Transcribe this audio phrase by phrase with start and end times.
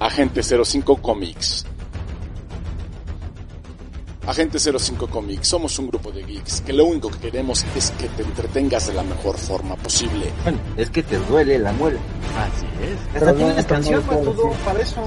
[0.00, 1.66] Agente 05 Comics.
[4.26, 8.08] Agente 05 Comics, somos un grupo de geeks que lo único que queremos es que
[8.08, 10.32] te entretengas de la mejor forma posible.
[10.42, 12.00] Bueno, es que te duele la muela.
[12.38, 13.16] Así es.
[13.16, 15.02] Hasta tienes canción para todo, para eso.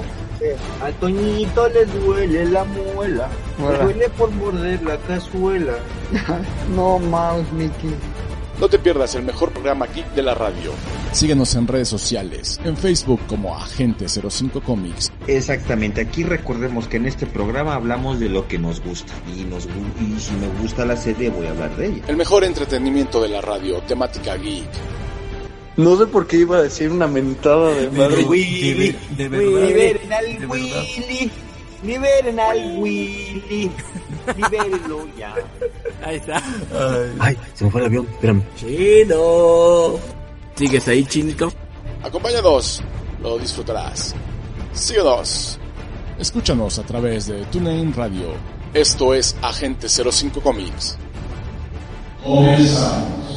[0.83, 3.29] A Toñito le duele la muela.
[3.57, 5.73] Le duele por morder la cazuela.
[6.75, 7.95] no mouse, Mickey.
[8.59, 10.71] No te pierdas el mejor programa geek de la radio.
[11.11, 15.11] Síguenos en redes sociales, en Facebook como Agente 05 Comics.
[15.27, 19.13] Exactamente, aquí recordemos que en este programa hablamos de lo que nos gusta.
[19.35, 22.03] Y, nos, y si me gusta la serie voy a hablar de ella.
[22.07, 24.69] El mejor entretenimiento de la radio, temática geek.
[25.75, 28.23] No sé por qué iba a decir una mentada de madre.
[28.23, 31.31] Willy, de, liberen al Willy,
[31.83, 33.71] liberen al Willy,
[34.35, 35.35] libérenlo ya.
[36.03, 36.37] Ahí está.
[36.37, 37.15] Ay.
[37.19, 38.43] Ay, se me fue el avión, espérame.
[38.55, 39.99] Chino.
[40.55, 41.51] ¿Sigues ahí, chinito?
[42.03, 42.81] Acompáñanos,
[43.21, 44.15] lo disfrutarás.
[44.73, 45.59] Síguenos.
[46.19, 48.33] Escúchanos a través de TuneIn Radio.
[48.73, 50.97] Esto es Agente 05 Comics.
[52.23, 53.32] Comenzamos.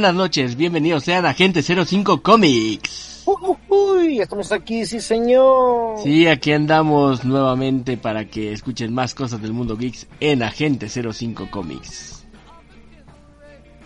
[0.00, 3.22] Buenas noches, bienvenidos sean a Agente 05 Comics.
[3.68, 5.98] Uy, estamos aquí, sí señor.
[6.02, 11.48] Sí, aquí andamos nuevamente para que escuchen más cosas del mundo geeks en Agente 05
[11.50, 12.26] Comics.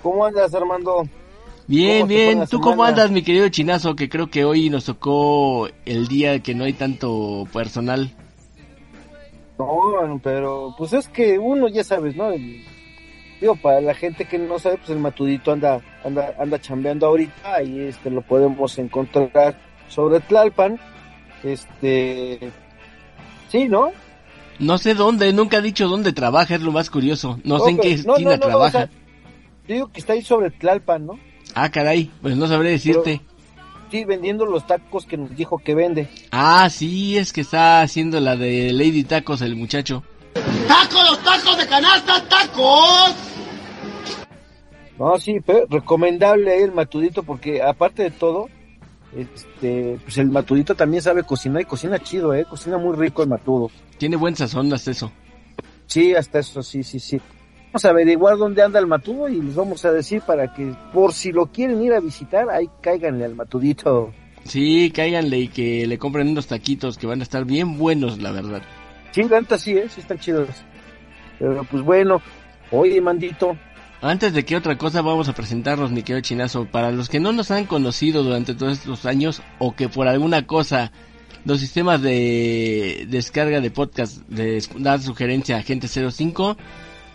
[0.04, 1.02] ¿Cómo andas, Armando?
[1.66, 2.44] Bien, bien.
[2.48, 3.96] ¿Tú cómo andas, mi querido chinazo?
[3.96, 8.14] Que creo que hoy nos tocó el día que no hay tanto personal.
[9.58, 12.30] No, pero pues es que uno ya sabes, ¿no?
[12.30, 12.64] El
[13.44, 17.62] digo, para la gente que no sabe, pues el matudito anda, anda, anda chambeando ahorita
[17.62, 19.54] y este lo podemos encontrar
[19.86, 20.80] sobre Tlalpan.
[21.42, 22.50] Este,
[23.50, 23.92] sí, ¿no?
[24.58, 27.38] No sé dónde, nunca ha dicho dónde trabaja, es lo más curioso.
[27.44, 28.88] No, sé en qué esquina trabaja.
[29.68, 31.18] digo que está ahí sobre Tlalpan, ¿no?
[31.54, 33.20] Ah, caray, pues no sabré decirte.
[33.90, 36.08] sí, vendiendo los tacos que nos dijo que vende.
[36.30, 40.02] Ah, sí, es que está haciendo la de Lady Tacos el muchacho.
[40.66, 43.33] ¡Tacos, los tacos de canasta, tacos!
[45.04, 48.48] No, sí, pero recomendable el matudito porque aparte de todo,
[49.14, 53.28] este, pues el matudito también sabe cocinar y cocina chido, eh, cocina muy rico el
[53.28, 53.70] matudo.
[53.98, 55.12] Tiene buen sazón hasta eso.
[55.84, 57.20] Sí, hasta eso, sí, sí, sí.
[57.66, 61.12] Vamos a averiguar dónde anda el matudo y les vamos a decir para que por
[61.12, 64.10] si lo quieren ir a visitar, ahí cáiganle al matudito.
[64.44, 68.32] Sí, cáiganle y que le compren unos taquitos que van a estar bien buenos, la
[68.32, 68.62] verdad.
[69.10, 69.86] Sí, la sí, ¿eh?
[69.86, 70.48] sí están chidos.
[71.38, 72.22] Pero pues bueno,
[72.70, 73.54] oye, mandito.
[74.04, 76.66] Antes de que otra cosa vamos a presentarnos, mi querido chinazo.
[76.66, 80.46] Para los que no nos han conocido durante todos estos años o que por alguna
[80.46, 80.92] cosa
[81.46, 86.58] los sistemas de descarga de podcast de dar sugerencia a gente 05,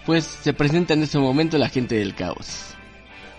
[0.07, 2.73] pues se presenta en este momento la gente del caos.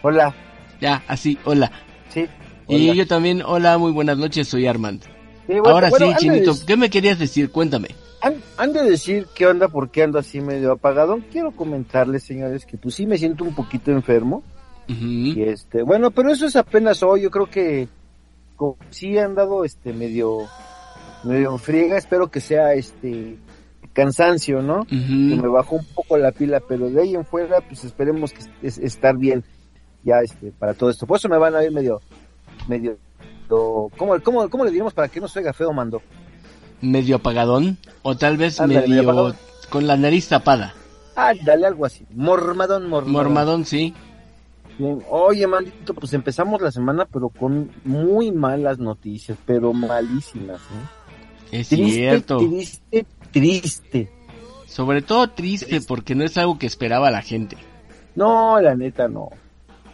[0.02, 0.32] Hola.
[0.80, 1.72] Ya, así, hola.
[2.14, 2.28] Sí.
[2.68, 5.02] Y yo también, hola, muy buenas noches, soy Armand.
[5.64, 7.50] Ahora sí, Chinito, ¿qué me querías decir?
[7.50, 7.88] Cuéntame.
[8.22, 11.18] Han, de decir qué onda, por qué ando así medio apagado.
[11.32, 14.42] Quiero comentarles, señores, que pues sí me siento un poquito enfermo.
[14.88, 17.22] Y este, bueno, pero eso es apenas hoy.
[17.22, 17.88] Yo creo que
[18.90, 20.40] sí han dado este medio,
[21.22, 21.96] medio friega.
[21.96, 23.38] Espero que sea este
[23.92, 24.84] cansancio, ¿no?
[24.84, 28.42] Que me bajó un poco la pila, pero de ahí en fuera, pues esperemos que
[28.62, 29.44] estar bien
[30.02, 31.06] ya este para todo esto.
[31.06, 32.00] Por eso me van a ir medio,
[32.68, 32.98] medio,
[33.48, 36.02] ¿cómo, cómo, cómo le diremos para que no se oiga feo, mando?
[36.80, 39.34] Medio apagadón o tal vez medio,
[39.68, 40.74] con la nariz tapada.
[41.16, 42.06] Ah, dale algo así.
[42.14, 43.12] Mormadón, mormadón.
[43.12, 43.94] Mormadón, sí.
[45.10, 50.60] Oye, maldito, pues empezamos la semana, pero con muy malas noticias, pero malísimas.
[51.52, 51.60] ¿eh?
[51.60, 52.38] Es cierto.
[52.38, 54.10] Triste, triste.
[54.66, 57.56] Sobre todo triste, porque no es algo que esperaba la gente.
[58.14, 59.28] No, la neta no.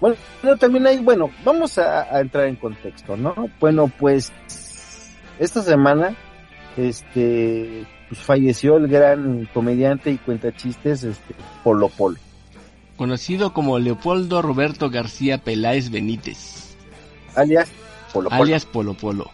[0.00, 0.16] Bueno,
[0.60, 3.34] también hay, bueno, vamos a entrar en contexto, ¿no?
[3.58, 4.30] Bueno, pues
[5.38, 6.14] esta semana
[6.76, 11.34] este pues falleció el gran comediante y cuentachistes este
[11.64, 12.18] Polo Polo.
[12.96, 16.76] Conocido como Leopoldo Roberto García Peláez Benítez.
[17.34, 17.68] Alias
[18.12, 18.42] Polo Polo.
[18.42, 19.30] Alias Polo Polo.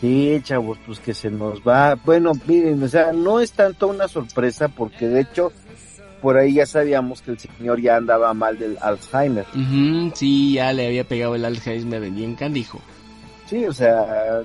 [0.00, 1.94] Sí, chavos, pues que se nos va.
[1.94, 5.52] Bueno, miren, o sea, no es tanto una sorpresa porque de hecho
[6.20, 9.46] por ahí ya sabíamos que el señor ya andaba mal del Alzheimer.
[10.14, 12.80] sí, ya le había pegado el Alzheimer en bien dijo.
[13.46, 14.42] Sí, o sea,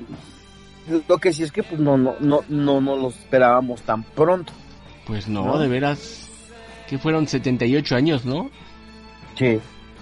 [1.07, 4.53] lo que sí es que pues no, no, no, no, no lo esperábamos tan pronto.
[5.05, 6.29] Pues no, de veras,
[6.87, 8.49] que fueron 78 años, ¿no?
[9.37, 9.59] Sí,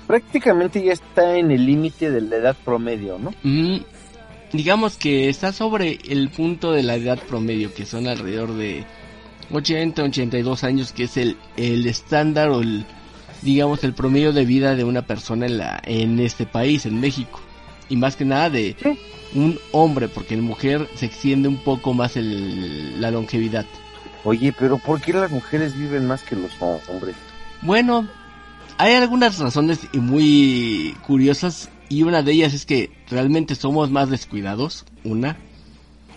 [0.07, 3.33] prácticamente ya está en el límite de la edad promedio, ¿no?
[4.51, 8.85] Digamos que está sobre el punto de la edad promedio, que son alrededor de
[9.51, 12.85] 80, 82 años, que es el, el estándar o el,
[13.41, 17.39] digamos, el promedio de vida de una persona en, la, en este país, en México.
[17.89, 18.75] Y más que nada de
[19.33, 23.65] un hombre, porque en mujer se extiende un poco más el, la longevidad.
[24.23, 27.15] Oye, pero ¿por qué las mujeres viven más que los hombres?
[27.61, 28.07] Bueno,
[28.77, 34.85] hay algunas razones muy curiosas y una de ellas es que realmente somos más descuidados,
[35.03, 35.37] una.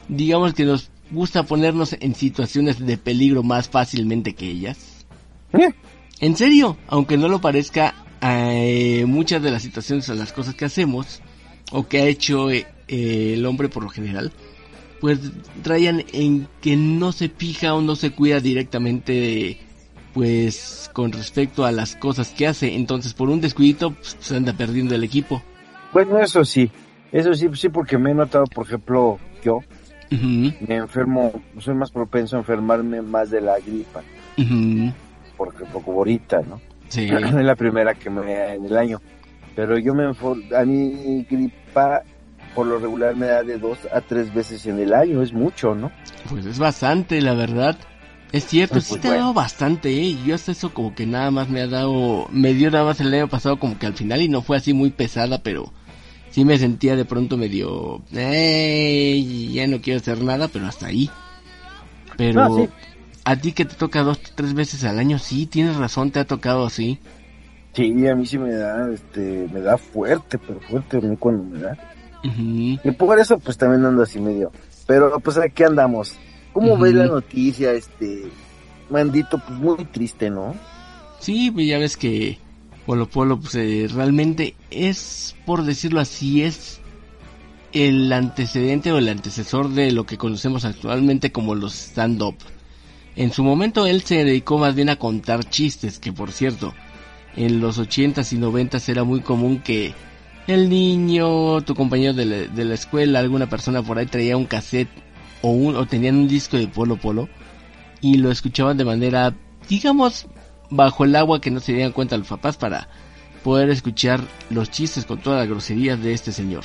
[0.08, 5.06] Digamos que nos gusta ponernos en situaciones de peligro más fácilmente que ellas.
[5.52, 5.72] ¿Eh?
[6.20, 10.64] En serio, aunque no lo parezca, eh, muchas de las situaciones o las cosas que
[10.64, 11.20] hacemos
[11.72, 14.32] o que ha hecho eh, el hombre por lo general,
[15.00, 15.18] pues
[15.62, 19.58] traían en que no se fija o no se cuida directamente
[20.14, 24.52] pues con respecto a las cosas que hace, entonces por un descuidito pues, se anda
[24.52, 25.42] perdiendo el equipo.
[25.92, 26.70] Bueno, eso sí,
[27.10, 29.60] eso sí, sí, porque me he notado, por ejemplo, yo,
[30.10, 34.02] me enfermo, soy más propenso a enfermarme más de la gripa.
[35.36, 36.60] Porque poco ahorita, ¿no?
[36.88, 37.02] Sí.
[37.10, 39.00] es la primera que me en el año.
[39.56, 41.61] Pero yo me a mí gripa
[42.54, 45.74] por lo regular me da de dos a tres veces en el año, es mucho,
[45.74, 45.90] ¿no?
[46.28, 47.76] Pues es bastante, la verdad.
[48.30, 50.16] Es cierto, pues, sí te ha dado bastante, ¿eh?
[50.24, 53.12] Yo hasta eso como que nada más me ha dado, me dio nada más el
[53.12, 55.72] año pasado como que al final y no fue así muy pesada, pero
[56.30, 61.10] sí me sentía de pronto medio, ya no quiero hacer nada, pero hasta ahí.
[62.16, 62.68] Pero
[63.24, 66.24] a ti que te toca dos, tres veces al año, sí, tienes razón, te ha
[66.24, 66.98] tocado así.
[67.74, 71.44] Sí, a mí sí me da, este, me da fuerte, pero fuerte a mí cuando
[71.44, 71.78] me da.
[72.22, 74.52] Y por eso pues también ando así medio.
[74.86, 76.16] Pero pues aquí andamos.
[76.52, 78.24] ¿Cómo ves la noticia, este,
[78.90, 79.38] mandito?
[79.38, 80.54] Pues muy triste, ¿no?
[81.18, 82.38] Sí, pues ya ves que
[82.84, 86.80] Polo Polo pues, eh, realmente es, por decirlo así, es
[87.72, 92.36] el antecedente o el antecesor de lo que conocemos actualmente como los stand-up.
[93.16, 96.74] En su momento él se dedicó más bien a contar chistes, que por cierto,
[97.36, 99.94] en los 80s y 90s era muy común que
[100.46, 104.88] el niño, tu compañero de la, escuela, alguna persona por ahí traía un cassette
[105.40, 107.28] o, un, o tenían un disco de Polo Polo
[108.00, 109.32] y lo escuchaban de manera,
[109.68, 110.26] digamos,
[110.70, 112.88] bajo el agua que no se dieran cuenta los papás para
[113.44, 114.20] poder escuchar
[114.50, 116.64] los chistes con todas las groserías de este señor.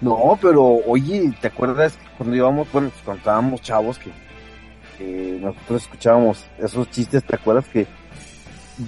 [0.00, 4.12] No, pero oye, ¿te acuerdas cuando íbamos, bueno, cuando estábamos chavos que,
[5.40, 7.86] nosotros escuchábamos esos chistes, ¿te acuerdas que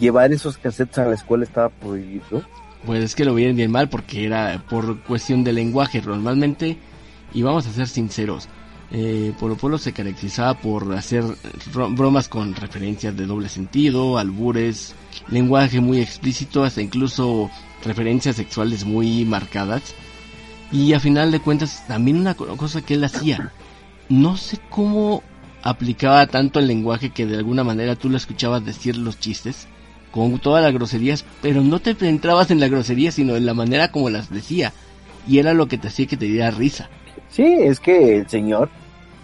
[0.01, 2.43] llevar esos cassettes a la escuela estaba prohibido?
[2.85, 6.01] Pues es que lo vieron bien mal porque era por cuestión de lenguaje.
[6.03, 6.79] Normalmente,
[7.33, 8.49] y vamos a ser sinceros,
[8.93, 11.25] eh, Polo Polo se caracterizaba por hacer
[11.91, 14.95] bromas con referencias de doble sentido, albures,
[15.29, 17.51] lenguaje muy explícito, hasta incluso
[17.85, 19.95] referencias sexuales muy marcadas.
[20.71, 23.53] Y a final de cuentas, también una cosa que él hacía,
[24.09, 25.23] no sé cómo
[25.63, 29.67] aplicaba tanto el lenguaje que de alguna manera tú lo escuchabas decir los chistes,
[30.17, 33.93] con todas las groserías, pero no te centrabas en la grosería, sino en la manera
[33.93, 34.73] como las decía.
[35.29, 36.89] Y era lo que te hacía que te diera risa.
[37.29, 38.71] Sí, es que el señor,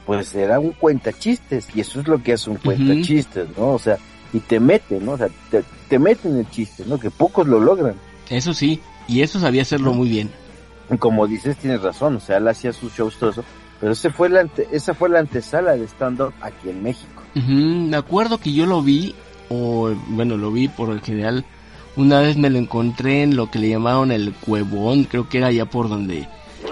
[0.04, 3.70] pues era un cuenta chistes, y eso es lo que hace un cuenta chistes, ¿no?
[3.70, 3.96] O sea,
[4.34, 5.12] y te mete, ¿no?
[5.12, 6.99] O sea, te, te mete en el chiste, ¿no?
[6.99, 7.94] Que pocos lo logran.
[8.28, 10.30] Eso sí, y eso sabía hacerlo muy bien.
[10.99, 13.44] Como dices, tienes razón, o sea, él hacía sus shows todo eso,
[13.80, 17.22] pero ese fue la esa fue la antesala de stand-up aquí en México.
[17.34, 19.14] Me acuerdo que yo lo vi,
[19.52, 21.44] o bueno, lo vi por el general,
[21.97, 25.49] una vez me lo encontré en lo que le llamaban el cuevón, creo que era
[25.49, 26.26] allá por donde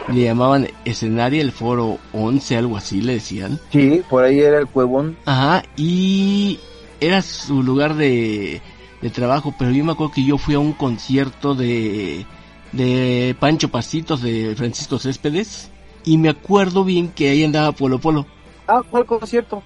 [0.09, 3.59] le llamaban escenario el foro 11, algo así le decían.
[3.71, 5.17] Sí, por ahí era el cuevón.
[5.27, 6.59] Ajá, y
[7.01, 8.63] era su lugar de,
[9.03, 12.25] de trabajo, pero yo me acuerdo que yo fui a un concierto de,
[12.73, 15.71] de Pancho Pasitos de Francisco Céspedes
[16.05, 18.27] y me acuerdo bien que ahí andaba Polo Polo.
[18.67, 19.63] Ah, el concierto.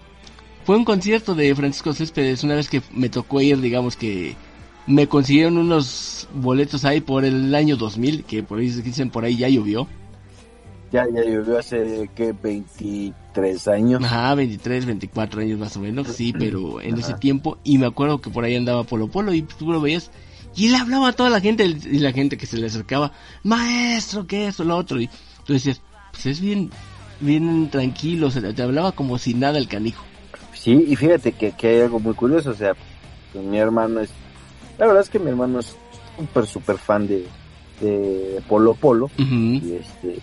[0.65, 4.35] Fue un concierto de Francisco Céspedes, una vez que me tocó ir, digamos que
[4.87, 9.37] me consiguieron unos boletos ahí por el año 2000, que por ahí dicen por ahí
[9.37, 9.87] ya llovió
[10.95, 12.33] ya, ya llovió hace, ¿qué?
[12.33, 14.05] 23 años.
[14.05, 18.21] Ajá, 23, 24 años más o menos, sí, pero en ese tiempo, y me acuerdo
[18.21, 20.13] que por ahí andaba Polo Polo y tú lo veías,
[20.55, 23.11] y le hablaba a toda la gente, y la gente que se le acercaba,
[23.43, 25.11] maestro, que eso, lo otro, y
[25.45, 25.81] tú decías,
[26.13, 26.71] pues es bien,
[27.19, 30.05] bien tranquilo, o sea, te hablaba como si nada el canijo.
[30.65, 32.73] Sí, y fíjate que, que hay algo muy curioso, o sea,
[33.35, 34.09] pues, mi hermano es,
[34.79, 35.77] la verdad es que mi hermano es
[36.17, 37.27] súper, súper fan de,
[37.83, 39.11] de Polo Polo.
[39.19, 40.21] Y este,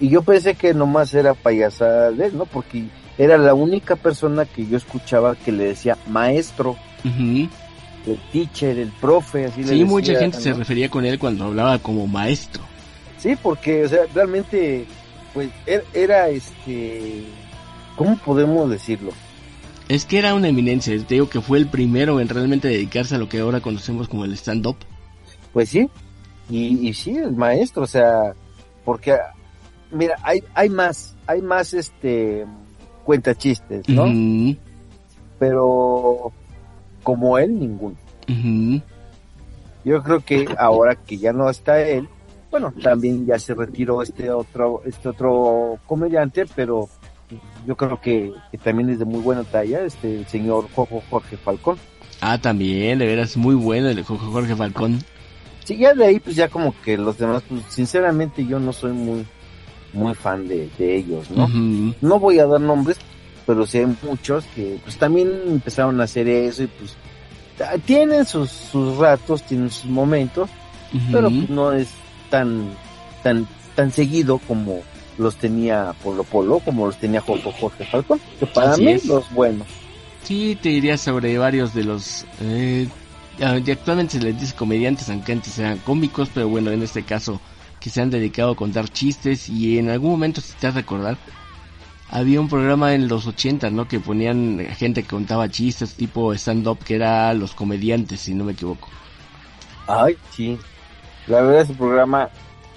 [0.00, 2.46] y yo pensé que nomás era payasada de él, ¿no?
[2.46, 2.84] Porque
[3.18, 6.76] era la única persona que yo escuchaba que le decía maestro.
[7.04, 12.06] El teacher, el profe, así Sí, mucha gente se refería con él cuando hablaba como
[12.06, 12.62] maestro.
[13.18, 14.86] Sí, porque, o sea, realmente,
[15.34, 17.24] pues, er, era este,
[17.96, 19.12] ¿cómo podemos decirlo?
[19.88, 23.18] Es que era una eminencia, te digo que fue el primero en realmente dedicarse a
[23.18, 24.76] lo que ahora conocemos como el stand-up.
[25.52, 25.88] Pues sí,
[26.48, 28.34] y, y sí, el maestro, o sea,
[28.84, 29.16] porque,
[29.90, 32.46] mira, hay, hay más, hay más, este,
[33.04, 34.06] cuenta chistes, ¿no?
[35.38, 36.32] Pero
[37.02, 37.96] como él, ninguno.
[39.84, 42.08] Yo creo que ahora que ya no está él,
[42.50, 46.88] bueno, también ya se retiró este otro, este otro comediante, pero
[47.66, 51.78] yo creo que, también es de muy buena talla, este el señor Jorge Falcón.
[52.20, 55.00] Ah, también, de veras, muy bueno el Jorge Falcón.
[55.64, 58.92] Sí, ya de ahí, pues ya como que los demás, pues sinceramente yo no soy
[58.92, 59.26] muy,
[59.92, 61.48] muy fan de, ellos, ¿no?
[62.00, 62.98] No voy a dar nombres,
[63.46, 66.96] pero sí hay muchos que pues también empezaron a hacer eso y pues
[67.86, 70.50] tienen sus, sus ratos, tienen sus momentos,
[71.10, 71.88] pero pues, no es
[72.30, 72.70] tan,
[73.22, 74.82] tan, tan seguido como
[75.18, 79.66] los tenía Polo Polo, como los tenía Jorge, Jorge Falcón, que para mí los buenos.
[80.22, 82.24] Sí, te diría sobre varios de los...
[82.40, 82.88] Eh,
[83.40, 87.40] actualmente se les dice comediantes, aunque antes eran cómicos, pero bueno, en este caso
[87.80, 91.18] que se han dedicado a contar chistes y en algún momento, si te has recordar,
[92.08, 93.86] había un programa en los 80, ¿no?
[93.88, 98.52] Que ponían gente que contaba chistes tipo stand-up, que era Los Comediantes, si no me
[98.52, 98.88] equivoco.
[99.86, 100.58] Ay, sí.
[101.26, 102.30] La verdad ese programa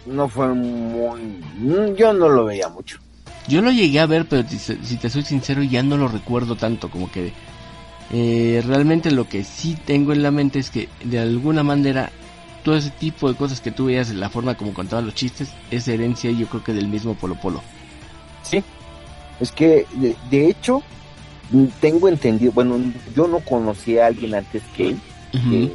[0.07, 1.21] no fue muy...
[1.59, 2.99] Mm, yo no lo veía mucho.
[3.47, 6.89] Yo lo llegué a ver, pero si te soy sincero ya no lo recuerdo tanto,
[6.89, 7.33] como que...
[8.09, 12.09] Eh, realmente lo que sí tengo en la mente es que de alguna manera
[12.63, 15.87] todo ese tipo de cosas que tú veías, la forma como contaba los chistes, es
[15.87, 17.61] herencia yo creo que del mismo Polo Polo.
[18.43, 18.63] Sí,
[19.39, 19.85] es que
[20.29, 20.83] de, hecho
[21.81, 22.77] tengo entendido, bueno,
[23.15, 25.71] yo no conocía a alguien antes que él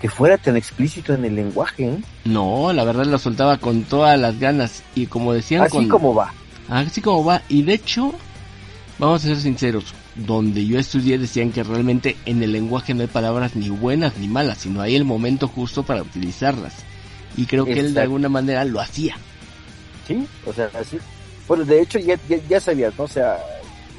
[0.00, 1.86] que, fuera tan explícito en el lenguaje.
[1.86, 1.98] ¿eh?
[2.28, 5.62] No, la verdad lo soltaba con todas las ganas y como decían...
[5.62, 6.32] Así como va.
[6.68, 7.40] Así como va.
[7.48, 8.12] Y de hecho,
[8.98, 13.06] vamos a ser sinceros, donde yo estudié decían que realmente en el lenguaje no hay
[13.06, 16.74] palabras ni buenas ni malas, sino hay el momento justo para utilizarlas.
[17.34, 19.16] Y creo que él de alguna manera lo hacía.
[20.06, 20.98] Sí, o sea, así.
[21.46, 23.04] Bueno, de hecho ya, ya, sabías, ¿no?
[23.04, 23.38] O sea,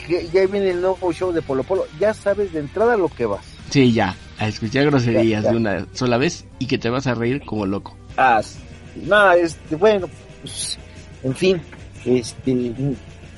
[0.05, 3.25] que ya viene el nuevo show de Polo Polo, ya sabes de entrada lo que
[3.25, 3.45] vas.
[3.71, 7.43] Sí, ya, a escuchar groserías de una sola vez y que te vas a reír
[7.43, 7.99] como loco.
[8.22, 8.42] Ah,
[9.08, 10.10] no, este, bueno,
[10.42, 10.78] pues,
[11.24, 11.62] en fin,
[12.04, 12.74] este,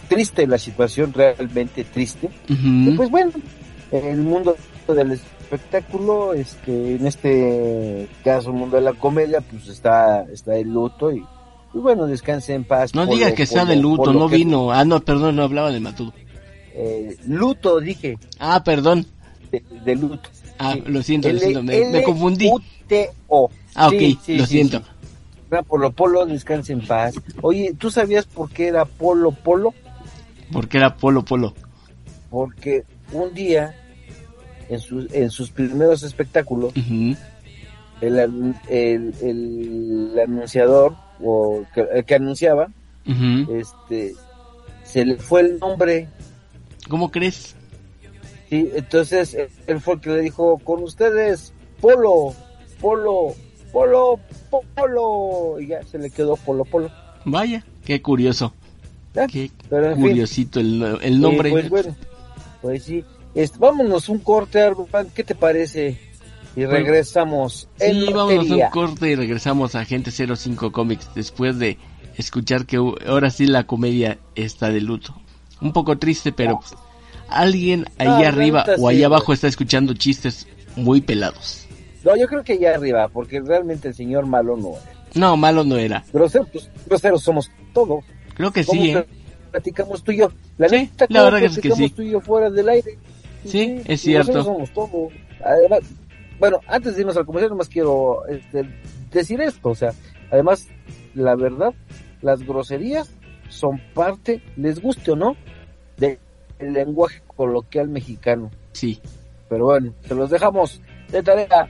[0.07, 2.31] triste la situación, realmente triste.
[2.49, 3.31] Y pues bueno,
[3.91, 4.55] el mundo
[4.87, 10.69] del espectáculo, este, en este caso, el mundo de la comedia, pues está, está el
[10.69, 11.23] luto y,
[11.75, 12.95] bueno, descanse en paz.
[12.95, 14.71] No digas que sea de luto, no vino.
[14.71, 16.11] Ah, no, perdón, no hablaba de Matudo.
[16.73, 18.17] Eh, luto, dije.
[18.39, 19.05] Ah, perdón.
[19.85, 20.27] De, luto.
[20.57, 22.49] Ah, lo siento, lo siento, me, confundí.
[22.49, 23.51] U-T-O.
[23.75, 24.81] Ah, ok, lo siento.
[25.67, 27.15] Polo Polo, descanse en paz.
[27.41, 29.73] Oye, ¿tú sabías por qué era Polo Polo?
[30.51, 31.53] Porque era Polo Polo.
[32.29, 33.75] Porque un día,
[34.69, 36.73] en, sus en sus primeros espectáculos,
[37.99, 42.69] el, el, anunciador, o que, el que anunciaba,
[43.05, 44.13] este,
[44.83, 46.07] se le fue el nombre.
[46.87, 47.55] ¿Cómo crees?
[48.49, 49.37] Sí, entonces
[49.67, 52.33] él fue el que le dijo, con ustedes, Polo,
[52.79, 53.35] Polo,
[53.71, 54.19] Polo,
[54.75, 56.91] Polo, y ya se le quedó Polo Polo.
[57.25, 58.53] Vaya, qué curioso.
[59.29, 61.51] Qué curiosito el, el, nombre.
[61.51, 61.95] pues bueno,
[62.61, 63.03] pues sí.
[63.59, 64.71] vámonos un corte,
[65.13, 65.99] ¿qué te parece?
[66.55, 67.67] Y regresamos.
[67.77, 71.77] Sí, vámonos un corte y regresamos a Gente 05 Comics después de
[72.17, 75.15] escuchar que ahora sí la comedia está de luto.
[75.61, 76.73] Un poco triste, pero pues,
[77.29, 81.60] alguien ahí arriba o ahí abajo está escuchando chistes muy pelados.
[82.03, 85.01] No, yo creo que allá arriba, porque realmente el señor malo no era.
[85.13, 86.03] No, malo no era.
[86.11, 88.03] Groseros, pues, groseros somos todos.
[88.33, 89.05] Creo que sí, ¿eh?
[89.51, 90.31] Platicamos tú y yo.
[90.57, 91.89] La sí, la verdad es que sí.
[91.89, 92.97] tú y yo fuera del aire.
[93.45, 94.43] Sí, es cierto.
[94.43, 95.11] Somos todos.
[95.43, 95.81] Además,
[96.39, 98.67] bueno, antes de irnos al comercial, nomás quiero este,
[99.11, 99.69] decir esto.
[99.69, 99.93] O sea,
[100.31, 100.67] además,
[101.13, 101.73] la verdad,
[102.21, 103.11] las groserías
[103.49, 105.35] son parte, les guste o no,
[105.97, 106.17] del
[106.59, 108.49] lenguaje coloquial mexicano.
[108.71, 109.01] Sí.
[109.49, 111.69] Pero bueno, se los dejamos de tarea.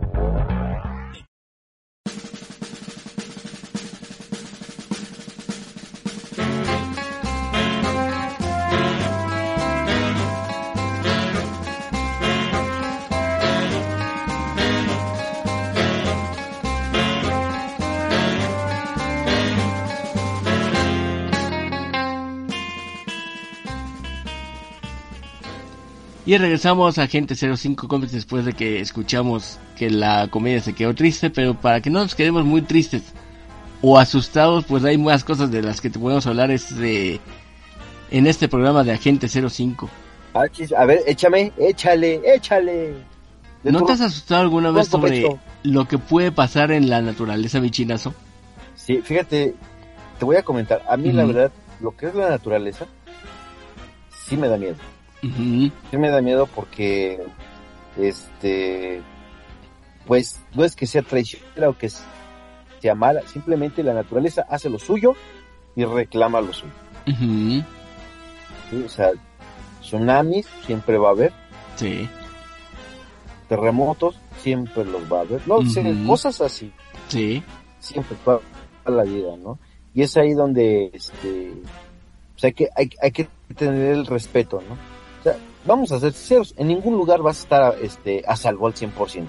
[26.31, 30.95] Y regresamos a Gente 05 Comics después de que escuchamos que la comedia se quedó
[30.95, 33.03] triste, pero para que no nos quedemos muy tristes
[33.81, 37.19] o asustados, pues hay más cosas de las que te podemos hablar este,
[38.11, 39.89] en este programa de Agente 05.
[40.33, 40.45] Ah,
[40.77, 42.93] a ver, échame, échale, échale.
[43.63, 48.13] ¿No te has asustado alguna vez sobre lo que puede pasar en la naturaleza, bichinazo?
[48.75, 49.53] Sí, fíjate,
[50.17, 50.81] te voy a comentar.
[50.87, 52.85] A mí, la verdad, lo que es la naturaleza,
[54.25, 54.77] sí me da miedo.
[55.21, 57.21] Sí me da miedo porque,
[57.97, 59.01] este,
[60.07, 61.89] pues no es que sea traicionera o que
[62.79, 65.15] sea mala, simplemente la naturaleza hace lo suyo
[65.75, 66.73] y reclama lo suyo.
[68.85, 69.11] o sea,
[69.81, 71.33] tsunamis siempre va a haber.
[71.75, 72.09] Sí.
[73.47, 75.47] Terremotos siempre los va a haber.
[75.47, 76.71] No sé, cosas así.
[77.09, 77.43] Sí.
[77.79, 78.41] Siempre toda
[78.85, 79.59] la vida, ¿no?
[79.93, 84.90] Y es ahí donde, este, o hay que, hay, hay que tener el respeto, ¿no?
[85.65, 89.27] Vamos a ser sinceros, en ningún lugar vas a estar este, a salvo al 100%.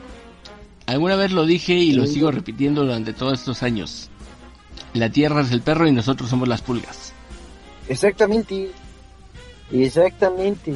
[0.86, 4.10] Alguna vez lo dije y lo sigo repitiendo durante todos estos años.
[4.94, 7.12] La tierra es el perro y nosotros somos las pulgas.
[7.88, 8.70] Exactamente.
[9.72, 10.74] Exactamente.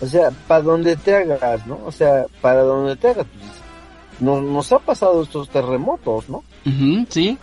[0.00, 1.78] O sea, para donde te hagas, ¿no?
[1.84, 3.26] O sea, para donde te hagas.
[3.26, 6.44] Pues, nos, nos ha pasado estos terremotos, ¿no?
[6.64, 7.06] sí.
[7.10, 7.38] sí.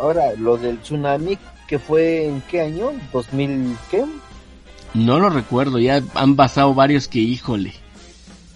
[0.00, 2.92] Ahora, lo del tsunami, que fue en qué año?
[3.12, 4.04] ¿2000 qué?
[4.96, 7.74] No lo recuerdo, ya han pasado varios que híjole.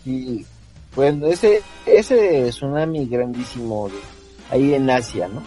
[0.07, 0.45] Y
[0.97, 3.91] bueno, ese ese tsunami grandísimo
[4.51, 5.43] ahí en Asia, ¿no?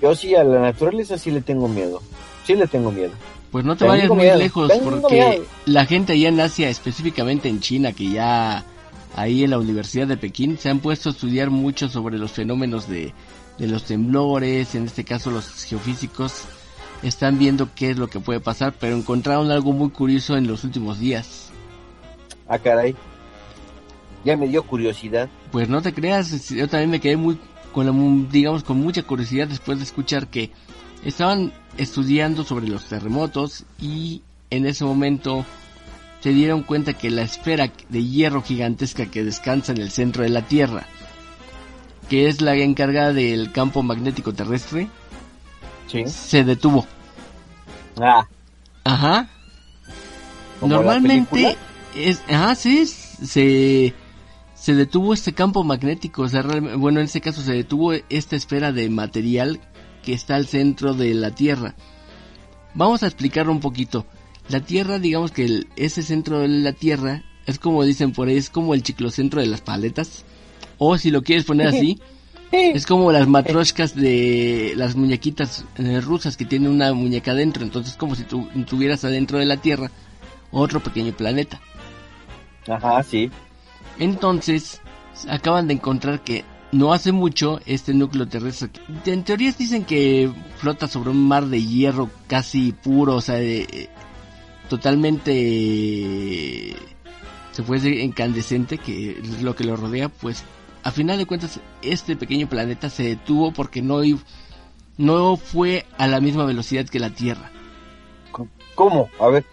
[0.00, 2.00] yo sí a la naturaleza sí le tengo miedo.
[2.46, 3.12] Sí le tengo miedo.
[3.50, 7.92] Pues no te vayas muy lejos porque la gente allá en Asia, específicamente en China,
[7.92, 8.64] que ya
[9.14, 12.88] ahí en la Universidad de Pekín se han puesto a estudiar mucho sobre los fenómenos
[12.88, 13.12] de,
[13.58, 16.44] de los temblores, en este caso los geofísicos,
[17.02, 20.64] están viendo qué es lo que puede pasar, pero encontraron algo muy curioso en los
[20.64, 21.50] últimos días.
[22.48, 22.94] Ah, caray.
[24.24, 25.28] Ya me dio curiosidad.
[25.52, 27.38] Pues no te creas, yo también me quedé muy
[27.72, 30.50] con digamos con mucha curiosidad después de escuchar que
[31.04, 35.44] estaban estudiando sobre los terremotos y en ese momento
[36.20, 40.30] se dieron cuenta que la esfera de hierro gigantesca que descansa en el centro de
[40.30, 40.86] la Tierra,
[42.08, 44.88] que es la encargada del campo magnético terrestre,
[46.06, 46.86] se detuvo.
[48.00, 48.26] Ah.
[48.84, 49.28] Ajá.
[50.60, 51.56] Normalmente
[51.94, 53.94] es, ajá, sí, se
[54.66, 58.72] se detuvo este campo magnético, o sea, bueno, en este caso se detuvo esta esfera
[58.72, 59.60] de material
[60.02, 61.76] que está al centro de la Tierra.
[62.74, 64.06] Vamos a explicarlo un poquito.
[64.48, 68.50] La Tierra, digamos que ese centro de la Tierra es como dicen por ahí, es
[68.50, 70.24] como el ciclocentro de las paletas.
[70.78, 72.00] O si lo quieres poner así,
[72.56, 77.62] Es como las matroshkas de las muñequitas eh, rusas que tienen una muñeca adentro.
[77.62, 79.90] Entonces, como si tú tuvieras adentro de la Tierra
[80.50, 81.60] otro pequeño planeta.
[82.68, 83.30] Ajá, sí.
[83.98, 84.80] Entonces,
[85.28, 88.70] acaban de encontrar que no hace mucho este núcleo terrestre.
[89.04, 93.38] En teorías dicen que flota sobre un mar de hierro casi puro, o sea,
[94.68, 96.74] totalmente.
[97.52, 100.44] se puede decir incandescente, que es lo que lo rodea, pues
[100.86, 104.02] a final de cuentas este pequeño planeta se detuvo porque no,
[104.98, 107.50] no fue a la misma velocidad que la Tierra.
[108.76, 109.08] ¿Cómo?
[109.18, 109.44] A ver,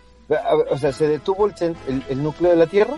[0.69, 2.97] o sea, ¿se detuvo el, núcleo de la Tierra?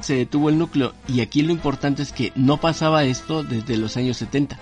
[0.00, 0.92] se detuvo el núcleo.
[1.08, 4.60] Y aquí lo importante es que no pasaba esto desde los años 70.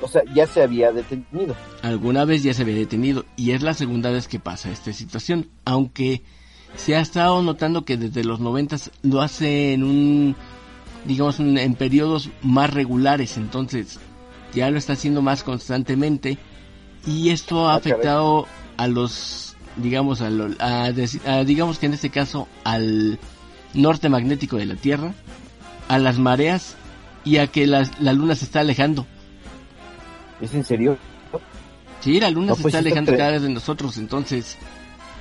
[0.00, 1.54] O sea, ya se había detenido.
[1.82, 3.26] Alguna vez ya se había detenido.
[3.36, 5.50] Y es la segunda vez que pasa esta situación.
[5.66, 6.22] Aunque
[6.76, 10.36] se ha estado notando que desde los 90 lo hace en un
[11.04, 13.98] digamos, en periodos más regulares, entonces
[14.52, 16.38] ya lo está haciendo más constantemente
[17.06, 20.92] y esto ha ah, afectado a los, digamos, a,
[21.44, 23.18] digamos que en este caso al
[23.74, 25.14] norte magnético de la Tierra,
[25.88, 26.76] a las mareas
[27.24, 29.06] y a que la, luna se está alejando.
[30.40, 30.98] ¿Es en serio?
[32.00, 34.56] Sí, la luna se pues está alejando cada vez de nosotros, entonces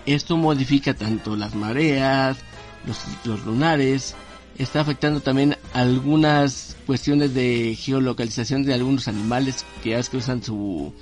[0.06, 2.38] esto modifica tanto las mareas,
[2.86, 4.16] los ciclos lunares,
[4.58, 10.44] está afectando también algunas cuestiones de geolocalización de algunos animales que ya es que usan
[10.44, 10.94] su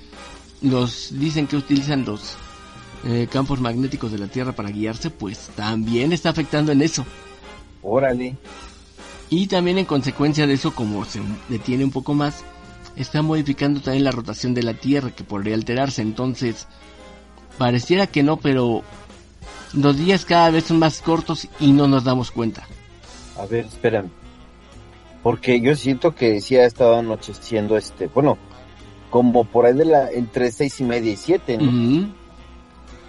[0.61, 2.35] los dicen que utilizan los
[3.05, 7.05] eh, campos magnéticos de la Tierra para guiarse, pues también está afectando en eso.
[7.83, 8.35] Órale.
[9.29, 12.43] Y también en consecuencia de eso, como se detiene un poco más,
[12.95, 16.01] está modificando también la rotación de la Tierra, que podría alterarse.
[16.01, 16.67] Entonces,
[17.57, 18.83] pareciera que no, pero
[19.73, 22.67] los días cada vez son más cortos y no nos damos cuenta.
[23.37, 24.09] A ver, espérame.
[25.23, 28.37] Porque yo siento que sí ha estado anocheciendo este, bueno,
[29.09, 31.71] como por ahí de la, entre seis y media y siete, ¿no?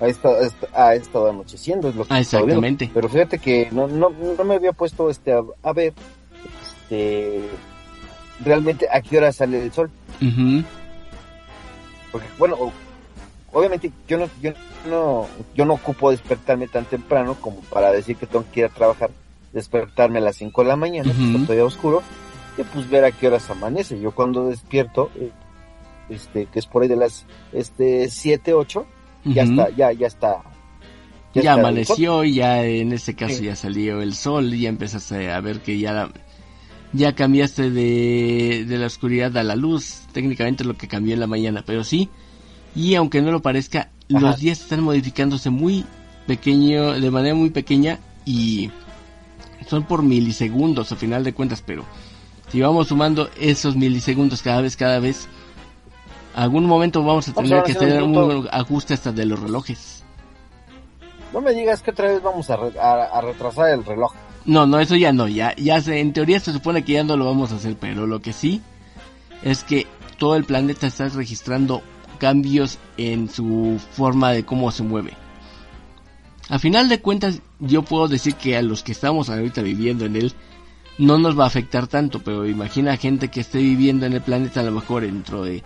[0.00, 0.36] ha, estado,
[0.74, 2.90] ha estado anocheciendo, es lo que ah, exactamente.
[2.92, 5.94] Pero fíjate que no, no, no me había puesto este a, ver
[6.62, 7.42] este
[8.44, 9.90] realmente a qué hora sale el sol.
[12.12, 12.72] Porque, bueno,
[13.52, 14.52] obviamente yo no, yo
[14.88, 18.70] no, yo no ocupo despertarme tan temprano como para decir que tengo que ir a
[18.70, 19.10] trabajar,
[19.56, 22.02] despertarme a las 5 de la mañana, uh todavía oscuro,
[22.58, 23.98] y pues ver a qué horas amanece.
[23.98, 25.30] Yo cuando despierto, eh,
[26.10, 28.86] este, que es por ahí de las este 7, 8,
[29.24, 30.42] ya está, ya, ya está.
[31.34, 35.40] Ya, amaneció y ya en este caso ya salió el sol y ya empezaste a
[35.40, 36.10] ver que ya,
[36.92, 41.26] ya cambiaste de, de la oscuridad a la luz, técnicamente lo que cambió en la
[41.26, 42.10] mañana, pero sí,
[42.74, 45.84] y aunque no lo parezca, los días están modificándose muy
[46.26, 48.70] pequeño, de manera muy pequeña y
[49.68, 51.84] son por milisegundos a final de cuentas, pero
[52.50, 55.28] si vamos sumando esos milisegundos cada vez, cada vez,
[56.34, 60.04] algún momento vamos a tener que tener un ajuste hasta de los relojes.
[61.32, 64.12] No me digas que otra vez vamos a, retrasar el reloj.
[64.44, 67.16] No, no, eso ya no, ya, ya se, en teoría se supone que ya no
[67.16, 68.62] lo vamos a hacer, pero lo que sí
[69.42, 69.86] es que
[70.18, 71.82] todo el planeta está registrando
[72.18, 75.12] cambios en su forma de cómo se mueve.
[76.48, 80.16] A final de cuentas, yo puedo decir que a los que estamos ahorita viviendo en
[80.16, 80.32] él,
[80.98, 84.60] no nos va a afectar tanto, pero imagina gente que esté viviendo en el planeta
[84.60, 85.62] a lo mejor dentro de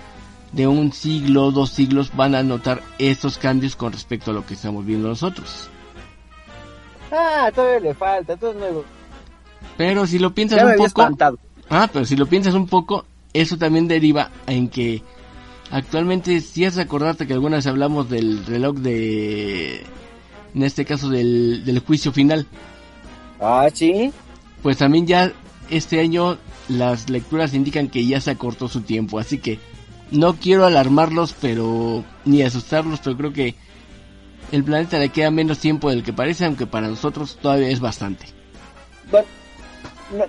[0.53, 4.55] de un siglo, dos siglos, van a notar estos cambios con respecto a lo que
[4.55, 5.69] estamos viendo nosotros.
[7.13, 8.85] Ah, todavía le falta, todo es nuevo.
[9.77, 11.39] Pero si lo piensas un poco...
[11.69, 15.03] Ah, pero si lo piensas un poco, eso también deriva en que
[15.71, 19.85] actualmente, si es recordarte que algunas hablamos del reloj de...
[20.55, 22.47] En este caso del, del juicio final.
[23.41, 24.13] Ah, sí.
[24.63, 25.33] Pues también ya
[25.71, 29.59] este año las lecturas indican que ya se acortó su tiempo, así que
[30.11, 33.55] no quiero alarmarlos, pero ni asustarlos, pero creo que
[34.53, 38.27] el planeta le queda menos tiempo del que parece, aunque para nosotros todavía es bastante.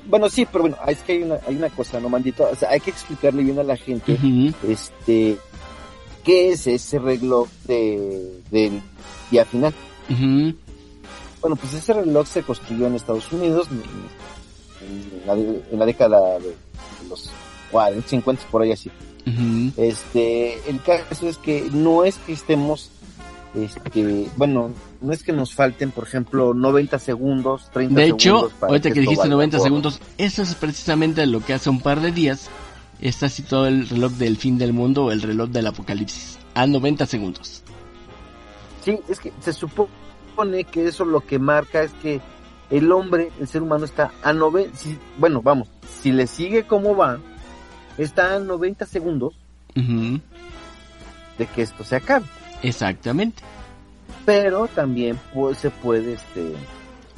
[0.05, 2.69] Bueno, sí, pero bueno, es que hay una, hay una cosa, no mandito, o sea,
[2.69, 4.15] hay que explicarle bien a la gente,
[4.67, 5.37] este,
[6.23, 8.79] qué es ese reloj de, del
[9.31, 9.73] día final.
[11.41, 13.67] Bueno, pues ese reloj se construyó en Estados Unidos
[14.81, 17.31] en, la, década de, de los
[17.71, 18.91] 40, 50, por ahí así.
[19.77, 22.89] Este, el caso es que no es que estemos,
[23.53, 28.91] este, bueno, no es que nos falten, por ejemplo, 90 segundos, 30 de hecho, ahorita
[28.91, 32.49] que, dijiste 90 segundos, eso es precisamente lo que hace un par de días
[32.99, 37.05] está situado el reloj del fin del mundo o el reloj del apocalipsis, a 90
[37.05, 37.63] segundos.
[38.81, 42.21] Sí, es que se supone que eso lo que marca es que
[42.69, 44.71] el hombre, el ser humano está a 90,
[45.17, 45.67] bueno, vamos,
[46.01, 47.19] si le sigue como va,
[47.97, 49.33] está a 90 segundos
[49.75, 52.25] de que esto se acabe.
[52.63, 53.43] Exactamente.
[54.25, 55.19] Pero también
[55.57, 56.53] se puede este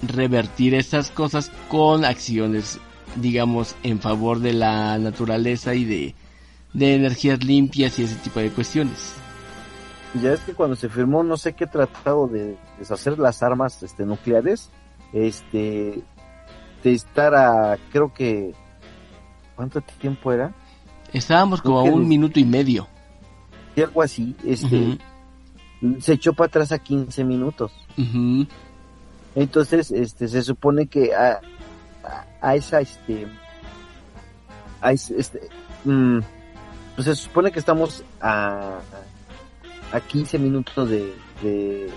[0.01, 2.79] revertir estas cosas con acciones,
[3.15, 6.15] digamos, en favor de la naturaleza y de,
[6.73, 9.15] de energías limpias y ese tipo de cuestiones.
[10.21, 14.05] Ya es que cuando se firmó no sé qué tratado de deshacer las armas este
[14.05, 14.69] nucleares,
[15.11, 16.03] este
[16.83, 18.53] de estar a creo que
[19.55, 20.53] ¿cuánto tiempo era?
[21.11, 22.87] Estábamos como a un minuto y medio.
[23.75, 24.97] Y algo así, este,
[25.99, 27.71] se echó para atrás a 15 minutos.
[29.35, 31.39] Entonces, este, se supone que a,
[32.41, 33.27] a, esa, este,
[34.81, 35.49] a este,
[35.85, 36.19] mm,
[36.95, 39.12] pues se supone que estamos a, a
[39.99, 41.89] 15 minutos de, de,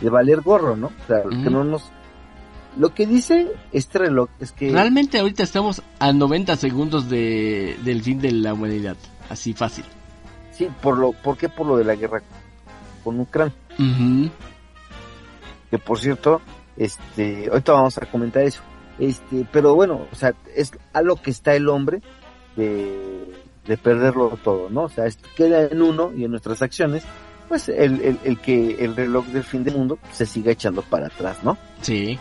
[0.00, 0.88] de valer gorro, ¿no?
[0.88, 1.90] O sea, que no nos,
[2.76, 4.70] lo que dice este reloj es que...
[4.70, 8.96] Realmente ahorita estamos a 90 segundos de, del fin de la humanidad.
[9.28, 9.84] Así fácil.
[10.52, 11.48] Sí, por lo, ¿por qué?
[11.48, 12.22] Por lo de la guerra
[13.02, 13.54] con Ucrania.
[15.70, 16.40] Que por cierto,
[16.76, 18.60] este, ahorita vamos a comentar eso.
[18.98, 22.02] Este, pero bueno, o sea, es a lo que está el hombre
[22.56, 23.32] de,
[23.66, 24.82] de perderlo todo, ¿no?
[24.82, 27.04] O sea, queda en uno y en nuestras acciones,
[27.50, 31.08] pues el, el, el que el reloj del fin del mundo se siga echando para
[31.08, 31.58] atrás, ¿no?
[31.82, 32.16] Sí.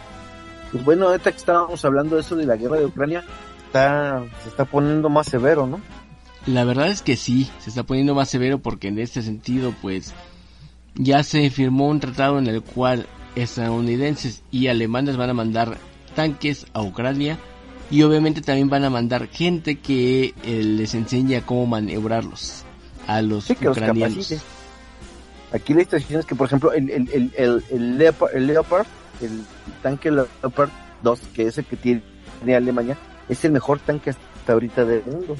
[0.71, 3.23] Pues bueno, ahorita que estábamos hablando de eso de la guerra de Ucrania,
[3.67, 5.81] está, se está poniendo más severo, ¿no?
[6.47, 10.15] La verdad es que sí, se está poniendo más severo porque en este sentido, pues,
[10.95, 15.77] ya se firmó un tratado en el cual estadounidenses y alemanes van a mandar
[16.15, 17.37] tanques a Ucrania
[17.91, 22.63] y obviamente también van a mandar gente que eh, les enseñe cómo maniobrarlos
[23.05, 24.33] a los ucranianos.
[25.51, 28.85] Aquí la situación es que, por ejemplo, el, el, el, el, Leopard, el Leopard,
[29.21, 29.43] el
[29.81, 30.69] tanque Leopard
[31.01, 32.03] 2, que es el que tiene
[32.55, 35.35] Alemania, es el mejor tanque hasta ahorita del mundo.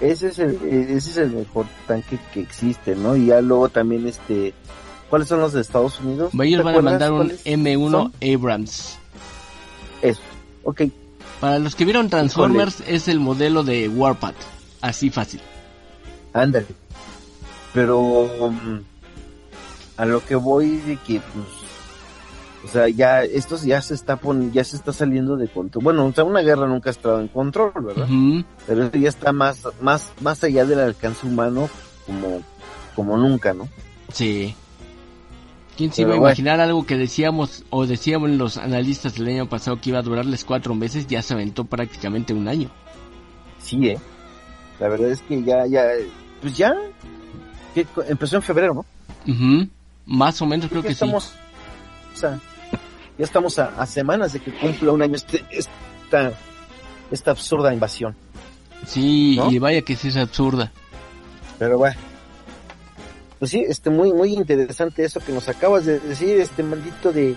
[0.00, 3.16] Ese es el, ese es el mejor tanque que existe, ¿no?
[3.16, 4.54] Y ya luego también este,
[5.10, 6.32] ¿cuáles son los de Estados Unidos?
[6.42, 8.98] Ellos van a mandar un M1 Abrams.
[10.00, 10.20] Eso,
[10.64, 10.82] ok.
[11.40, 14.36] Para los que vieron Transformers es el modelo de Warpath,
[14.80, 15.40] así fácil.
[16.32, 16.66] Ándale.
[17.72, 18.28] Pero
[19.96, 21.62] a lo que voy de que pues
[22.64, 25.82] o sea, ya esto ya se está pon, ya se está saliendo de control.
[25.82, 28.06] Bueno, o sea, una guerra nunca ha estado en control, ¿verdad?
[28.66, 31.68] Pero esto ya está más más más allá del alcance humano
[32.06, 32.42] como
[32.94, 33.68] como nunca, ¿no?
[34.12, 34.54] Sí.
[35.76, 39.80] ¿Quién se iba a imaginar algo que decíamos o decíamos los analistas el año pasado
[39.80, 41.06] que iba a durarles cuatro meses?
[41.06, 42.70] Ya se aventó prácticamente un año.
[43.58, 43.98] Sí, eh.
[44.78, 45.84] La verdad es que ya, ya,
[46.42, 46.74] pues ya,
[48.08, 49.68] empezó en febrero, ¿no?
[50.06, 51.30] Más o menos creo que estamos, sí.
[52.14, 52.40] O sea,
[53.18, 56.32] ya estamos a, semanas de que cumpla un año este, esta,
[57.10, 58.16] esta absurda invasión.
[58.86, 60.72] Sí, y vaya que sí es absurda.
[61.58, 61.96] Pero bueno.
[63.38, 67.34] Pues sí, este muy muy interesante eso que nos acabas de decir, este maldito de,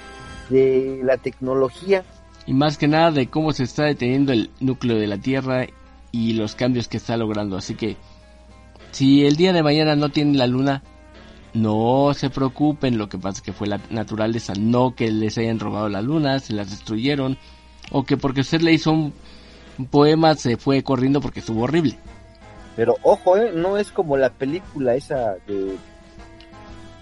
[0.49, 2.03] de la tecnología.
[2.45, 5.65] Y más que nada de cómo se está deteniendo el núcleo de la Tierra
[6.11, 7.57] y los cambios que está logrando.
[7.57, 7.97] Así que
[8.95, 10.81] si el día de mañana no tiene la luna,
[11.53, 15.59] no se preocupen, lo que pasa es que fue la naturaleza, no que les hayan
[15.59, 17.37] robado la luna, se las destruyeron,
[17.91, 19.13] o que porque usted le hizo un,
[19.91, 21.97] poema se fue corriendo porque estuvo horrible.
[22.77, 23.51] Pero ojo, ¿eh?
[23.53, 25.75] no es como la película esa de...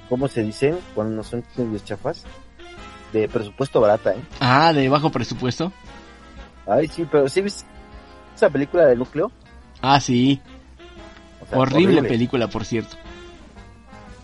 [0.10, 0.74] ¿Cómo se dice?
[0.96, 1.44] Cuando no son
[1.86, 2.24] chafas.
[3.12, 4.22] De presupuesto barata, ¿eh?
[4.40, 5.72] Ah, de bajo presupuesto.
[6.66, 7.66] Ay, sí, pero ¿sí viste
[8.36, 9.32] esa película de núcleo?
[9.80, 10.42] Ah, sí.
[11.52, 12.96] Horrible película, por cierto.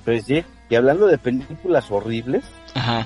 [0.05, 3.05] Pues sí, y hablando de películas horribles, Ajá.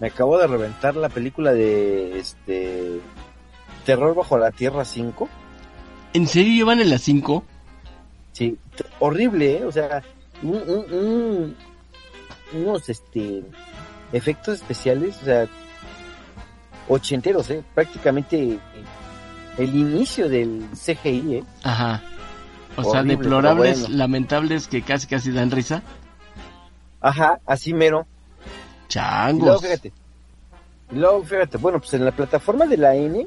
[0.00, 3.00] me acabo de reventar la película de este
[3.84, 5.28] Terror bajo la Tierra 5.
[6.14, 7.44] ¿En serio llevan en la 5?
[8.32, 8.58] Sí,
[8.98, 9.64] horrible, ¿eh?
[9.64, 10.02] o sea,
[10.42, 11.56] un,
[12.52, 13.42] unos este
[14.12, 15.46] efectos especiales, o sea,
[16.88, 17.62] ochenteros, ¿eh?
[17.74, 18.58] prácticamente
[19.58, 21.44] el inicio del CGI, ¿eh?
[21.62, 22.02] Ajá.
[22.76, 25.82] O sea, deplorables, lamentables que casi casi dan risa.
[27.00, 28.06] Ajá, así mero.
[28.88, 29.42] Changos.
[29.42, 29.92] Y luego fíjate.
[30.90, 33.26] Y luego fíjate, bueno, pues en la plataforma de la N.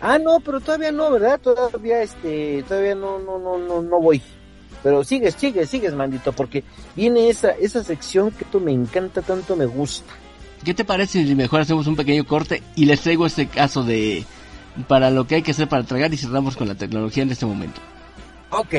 [0.00, 1.40] Ah, no, pero todavía no, ¿verdad?
[1.40, 4.22] Todavía este, todavía no no no no no voy.
[4.82, 6.64] Pero sigues, sigues, sigues, mandito, porque
[6.96, 10.10] viene esa esa sección que tú me encanta tanto, me gusta.
[10.64, 14.24] ¿Qué te parece si mejor hacemos un pequeño corte y les traigo este caso de
[14.88, 17.46] para lo que hay que hacer para tragar y cerramos con la tecnología en este
[17.46, 17.80] momento?
[18.50, 18.74] Ok,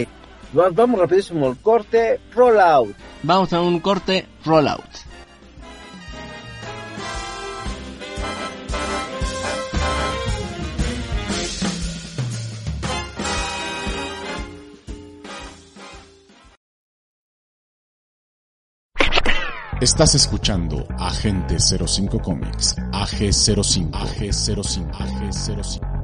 [0.53, 2.95] vamos rapidísimo al corte, rollout.
[3.23, 5.11] Vamos a un corte, rollout.
[19.81, 26.00] Estás escuchando Agente 05 Comics, AG05, AG05, AG05.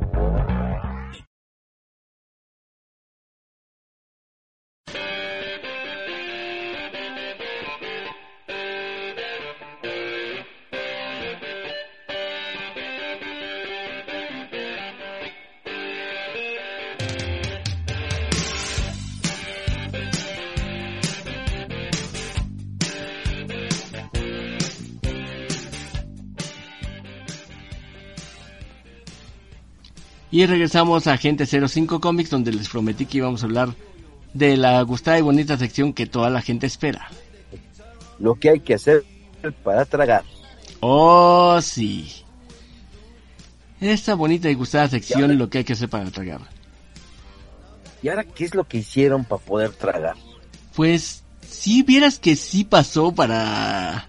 [30.37, 33.73] Y regresamos a Agente 05 Comics, donde les prometí que íbamos a hablar
[34.35, 37.09] de la gustada y bonita sección que toda la gente espera.
[38.19, 39.03] Lo que hay que hacer
[39.63, 40.23] para tragar.
[40.79, 42.23] Oh, sí.
[43.81, 46.41] Esta bonita y gustada sección, lo que hay que hacer para tragar.
[48.03, 50.17] ¿Y ahora qué es lo que hicieron para poder tragar?
[50.75, 54.07] Pues, si vieras que sí pasó para,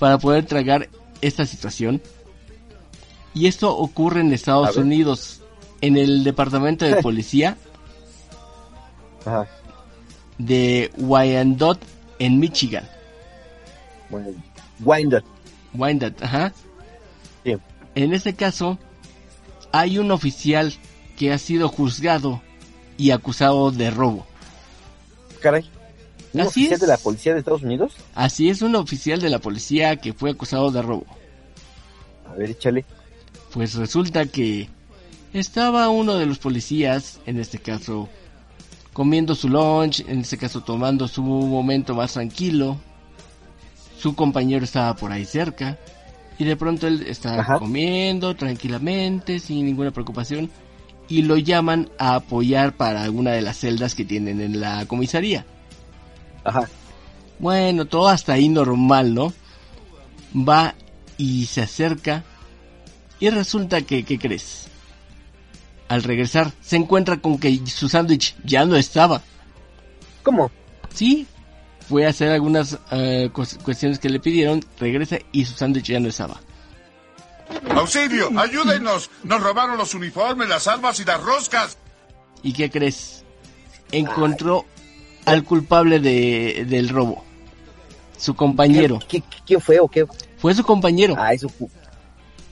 [0.00, 0.88] para poder tragar
[1.20, 2.02] esta situación.
[3.32, 5.41] Y esto ocurre en Estados Unidos
[5.82, 7.58] en el departamento de policía
[10.38, 11.84] de Wyandotte
[12.18, 12.88] en Michigan.
[14.80, 15.26] Wyandotte.
[15.74, 16.52] Wyandotte, ajá.
[17.94, 18.78] En este caso,
[19.70, 20.72] hay un oficial
[21.18, 22.40] que ha sido juzgado
[22.96, 24.26] y acusado de robo.
[25.40, 25.68] Caray.
[26.32, 27.94] ¿Un oficial de la policía de Estados Unidos?
[28.14, 31.04] Así es, un oficial de la policía que fue acusado de robo.
[32.30, 32.86] A ver, échale.
[33.52, 34.70] Pues resulta que
[35.32, 38.08] estaba uno de los policías, en este caso,
[38.92, 42.78] comiendo su lunch, en este caso tomando su momento más tranquilo.
[43.98, 45.78] Su compañero estaba por ahí cerca
[46.38, 50.50] y de pronto él estaba comiendo tranquilamente, sin ninguna preocupación,
[51.08, 55.46] y lo llaman a apoyar para alguna de las celdas que tienen en la comisaría.
[56.44, 56.68] Ajá.
[57.38, 59.32] Bueno, todo hasta ahí normal, ¿no?
[60.36, 60.74] Va
[61.16, 62.24] y se acerca
[63.20, 64.68] y resulta que, ¿qué crees?
[65.92, 69.20] Al regresar se encuentra con que su sándwich ya no estaba.
[70.22, 70.50] ¿Cómo?
[70.94, 71.26] Sí,
[71.86, 73.28] fue a hacer algunas eh,
[73.62, 76.40] cuestiones que le pidieron, regresa y su sándwich ya no estaba.
[77.76, 78.30] ¡Auxilio!
[78.38, 79.10] ¡Ayúdenos!
[79.24, 81.76] Nos robaron los uniformes, las armas y las roscas.
[82.42, 83.22] ¿Y qué crees?
[83.90, 84.64] Encontró
[85.26, 87.22] al culpable de, del robo.
[88.16, 88.98] Su compañero.
[89.44, 90.06] quién fue o qué?
[90.38, 91.16] Fue su compañero.
[91.18, 91.50] Ah, su,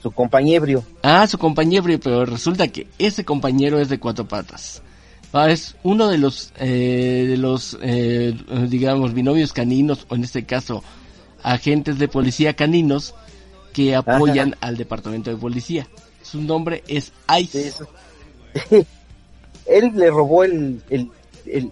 [0.01, 0.83] su compañero.
[1.03, 4.81] Ah, su compañero, pero resulta que ese compañero es de cuatro patas.
[5.33, 8.35] Ah, es uno de los, eh, de los eh,
[8.67, 10.83] digamos, binomios caninos, o en este caso,
[11.43, 13.13] agentes de policía caninos,
[13.73, 15.87] que apoyan al departamento de policía.
[16.21, 17.73] Su nombre es Ice.
[19.65, 21.09] Él le robó el, el,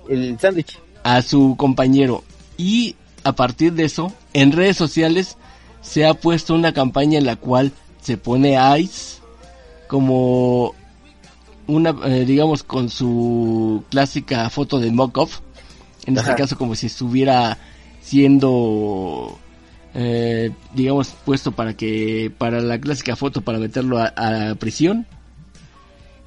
[0.07, 0.79] el, sándwich.
[1.03, 2.23] A su compañero.
[2.57, 5.37] Y a partir de eso, en redes sociales
[5.81, 9.19] se ha puesto una campaña en la cual se pone Ice
[9.87, 10.73] como
[11.67, 15.39] una, eh, digamos, con su clásica foto de mock-off.
[16.05, 17.57] En este caso, como si estuviera
[18.01, 19.37] siendo
[19.93, 25.07] eh, digamos, puesto para que, para la clásica foto, para meterlo a, prisión.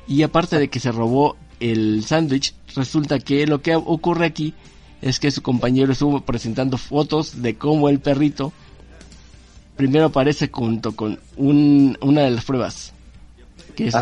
[0.07, 4.55] Y aparte de que se robó el sándwich, resulta que lo que ocurre aquí
[5.01, 8.53] es que su compañero estuvo presentando fotos de cómo el perrito
[9.77, 12.93] primero aparece junto con un, una de las pruebas,
[13.75, 13.95] que es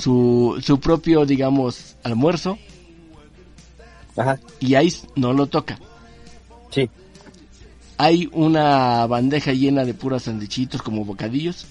[0.00, 2.58] su, su propio, digamos, almuerzo.
[4.60, 5.78] Y ahí no lo toca.
[6.70, 6.88] Sí
[7.96, 11.66] hay una bandeja llena de puros sandichitos como bocadillos.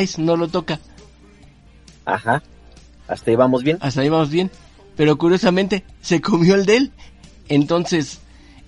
[0.00, 0.78] Ice no lo toca.
[2.04, 2.42] Ajá.
[3.08, 3.78] Hasta ahí vamos bien.
[3.80, 4.50] Hasta ahí vamos bien.
[4.96, 6.92] Pero curiosamente se comió el de él.
[7.48, 8.20] Entonces,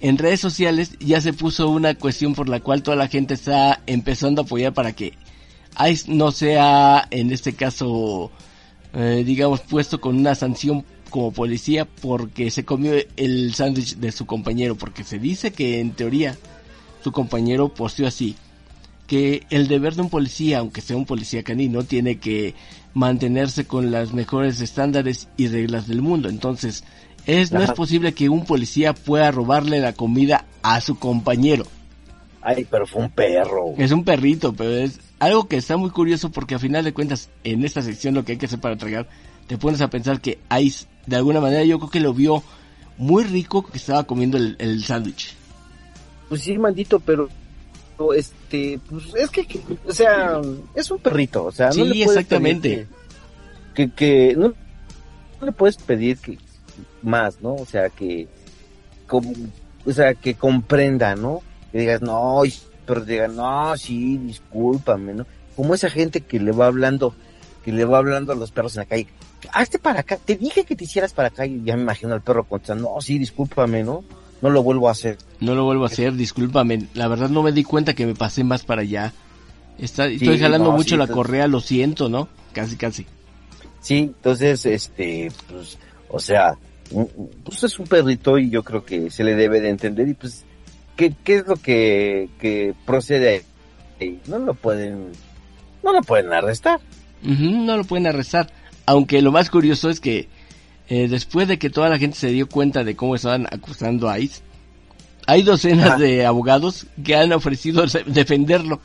[0.02, 3.82] en redes sociales ya se puso una cuestión por la cual toda la gente está
[3.86, 5.14] empezando a apoyar para que
[5.88, 8.32] Ice no sea, en este caso,
[8.94, 14.26] eh, digamos, puesto con una sanción como policía porque se comió el sándwich de su
[14.26, 14.74] compañero.
[14.74, 16.36] Porque se dice que en teoría
[17.04, 18.34] su compañero posteó así,
[19.06, 22.54] que el deber de un policía, aunque sea un policía canino, tiene que
[22.92, 26.28] mantenerse con las mejores estándares y reglas del mundo.
[26.28, 26.84] Entonces,
[27.26, 31.64] es, no es posible que un policía pueda robarle la comida a su compañero.
[32.40, 33.74] Ay, pero fue un perro.
[33.78, 37.30] Es un perrito, pero es algo que está muy curioso porque a final de cuentas,
[37.44, 39.08] en esta sección lo que hay que hacer para tragar,
[39.46, 42.42] te pones a pensar que Ice, de alguna manera, yo creo que lo vio
[42.98, 45.36] muy rico que estaba comiendo el, el sándwich
[46.32, 47.28] pues sí, maldito, pero
[48.16, 49.46] este, pues es que,
[49.86, 50.40] o sea,
[50.74, 52.86] es un perrito, o sea, no le puedes exactamente.
[53.74, 54.54] Que, que, no,
[55.42, 56.38] le puedes pedir que
[57.04, 57.54] más, ¿no?
[57.54, 58.28] O sea, que,
[59.10, 61.42] o sea, que comprenda, ¿no?
[61.70, 62.42] Que digas, no,
[62.86, 65.26] pero digan, no, sí, discúlpame, ¿no?
[65.56, 67.14] Como esa gente que le va hablando,
[67.64, 69.08] que le va hablando a los perros en la calle,
[69.52, 72.22] hazte para acá, te dije que te hicieras para acá, y ya me imagino al
[72.22, 74.04] perro contestando, no, sí, discúlpame, ¿no?
[74.42, 75.16] no lo vuelvo a hacer.
[75.40, 76.88] No lo vuelvo a hacer, discúlpame.
[76.94, 79.12] La verdad no me di cuenta que me pasé más para allá.
[79.78, 82.28] Está, estoy jalando mucho la correa, lo siento, ¿no?
[82.52, 83.06] Casi, casi.
[83.80, 86.56] Sí, entonces, este, pues, o sea,
[87.44, 90.44] pues es un perrito y yo creo que se le debe de entender y pues,
[90.96, 93.44] ¿qué, qué es lo que, que procede
[94.00, 94.20] ahí?
[94.26, 95.12] No lo pueden,
[95.82, 96.80] no lo pueden arrestar.
[97.22, 98.52] no lo pueden arrestar.
[98.86, 100.28] Aunque lo más curioso es que
[100.88, 104.18] eh, después de que toda la gente se dio cuenta de cómo estaban acusando a
[104.18, 104.42] Ice,
[105.26, 108.80] hay docenas de abogados que han ofrecido defenderlo.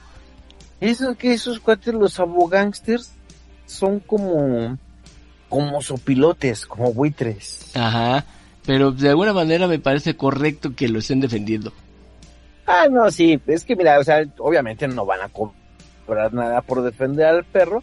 [0.80, 3.12] Eso que esos cuates, los abogánsters,
[3.66, 4.78] son como,
[5.50, 7.72] como sopilotes, como buitres.
[7.76, 8.26] Ajá,
[8.66, 11.72] pero de alguna manera me parece correcto que lo estén defendiendo.
[12.66, 16.84] Ah, no, sí, es que mira, o sea, obviamente no van a cobrar nada por
[16.84, 17.82] defender al perro,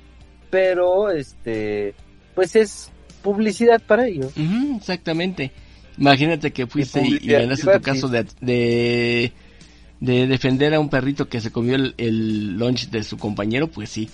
[0.50, 1.94] pero este,
[2.34, 2.92] pues es
[3.22, 4.32] publicidad para ellos.
[4.76, 5.50] exactamente.
[5.96, 11.50] Imagínate que fuiste y, ganaste tu caso de, de, defender a un perrito que se
[11.50, 14.10] comió el, lunch de su compañero, pues sí.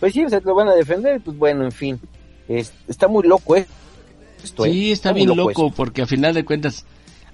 [0.00, 2.00] Pues sí, o sea, lo van a defender, pues bueno, en fin.
[2.48, 3.66] Está muy loco, ¿eh?
[4.42, 4.92] sí, ¿eh?
[4.92, 6.84] está, bien loco, porque a final de cuentas,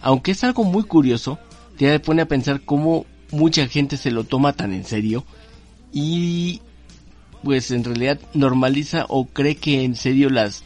[0.01, 1.39] aunque es algo muy curioso,
[1.77, 5.25] te pone a pensar cómo mucha gente se lo toma tan en serio
[5.93, 6.61] y
[7.43, 10.65] pues en realidad normaliza o cree que en serio las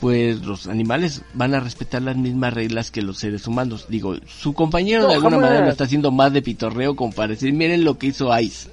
[0.00, 3.86] pues los animales van a respetar las mismas reglas que los seres humanos.
[3.88, 7.52] Digo, su compañero de alguna manera lo está haciendo más de pitorreo como para decir,
[7.52, 8.68] miren lo que hizo Ice.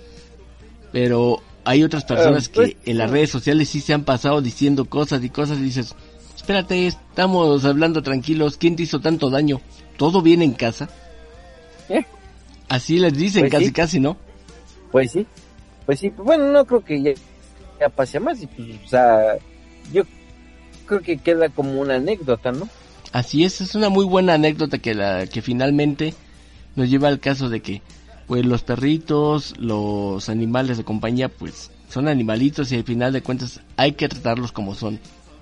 [0.92, 4.86] Pero hay otras personas que pues, en las redes sociales sí se han pasado diciendo
[4.86, 5.96] cosas y cosas y dices,
[6.36, 9.62] espérate, estamos hablando tranquilos, ¿quién te hizo tanto daño?
[9.98, 10.90] ¿Todo bien en casa?
[11.90, 12.06] ¿Eh?
[12.70, 14.18] Así les dicen pues casi casi, ¿no?
[14.92, 15.26] Pues sí,
[15.86, 17.12] pues sí, bueno, no creo que ya,
[17.80, 19.38] ya pase más, y pues, o sea,
[19.94, 20.04] yo
[20.86, 22.68] creo que queda como una anécdota, ¿no?
[23.12, 26.14] Así es, es una muy buena anécdota que la que finalmente
[26.76, 27.82] nos lleva al caso de que
[28.32, 33.60] pues los perritos, los animales de compañía, pues son animalitos y al final de cuentas
[33.76, 35.02] hay que tratarlos como son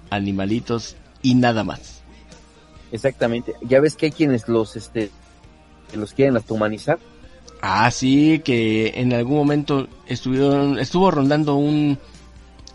[0.09, 2.01] animalitos y nada más.
[2.91, 3.53] Exactamente.
[3.61, 5.11] Ya ves que hay quienes los este
[5.91, 6.97] que los quieren humanizar.
[7.61, 11.99] Ah, sí, que en algún momento estuvieron estuvo rondando un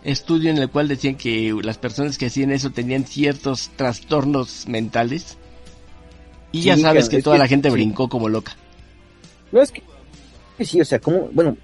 [0.05, 5.39] estudio en el cual decían que las personas que hacían eso tenían ciertos trastornos mentales.
[6.53, 8.57] Y ya sabes que toda la gente brincó como loca.
[9.51, 9.83] No es que
[10.61, 11.57] sí, o sea, como, bueno,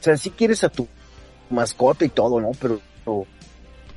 [0.00, 0.86] o sea, si quieres a tu
[1.50, 2.52] mascota y todo, ¿no?
[2.60, 2.80] Pero,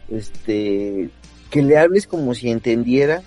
[0.09, 1.09] este,
[1.49, 3.21] que le hables como si entendiera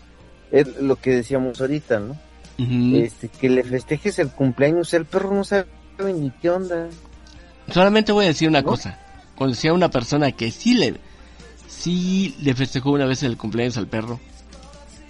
[0.51, 2.17] es lo que decíamos ahorita, ¿no?
[2.59, 5.67] Este, que le festejes el cumpleaños, el perro no sabe
[5.99, 6.89] ni qué onda.
[7.69, 8.99] Solamente voy a decir una cosa
[9.43, 10.95] conocí a una persona que sí le,
[11.67, 14.21] sí le festejó una vez el cumpleaños al perro.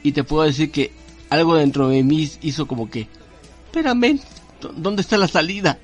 [0.03, 0.93] Y te puedo decir que
[1.29, 3.09] algo dentro de mí hizo como que,
[3.67, 4.21] espérame,
[4.77, 5.79] ¿dónde está la salida?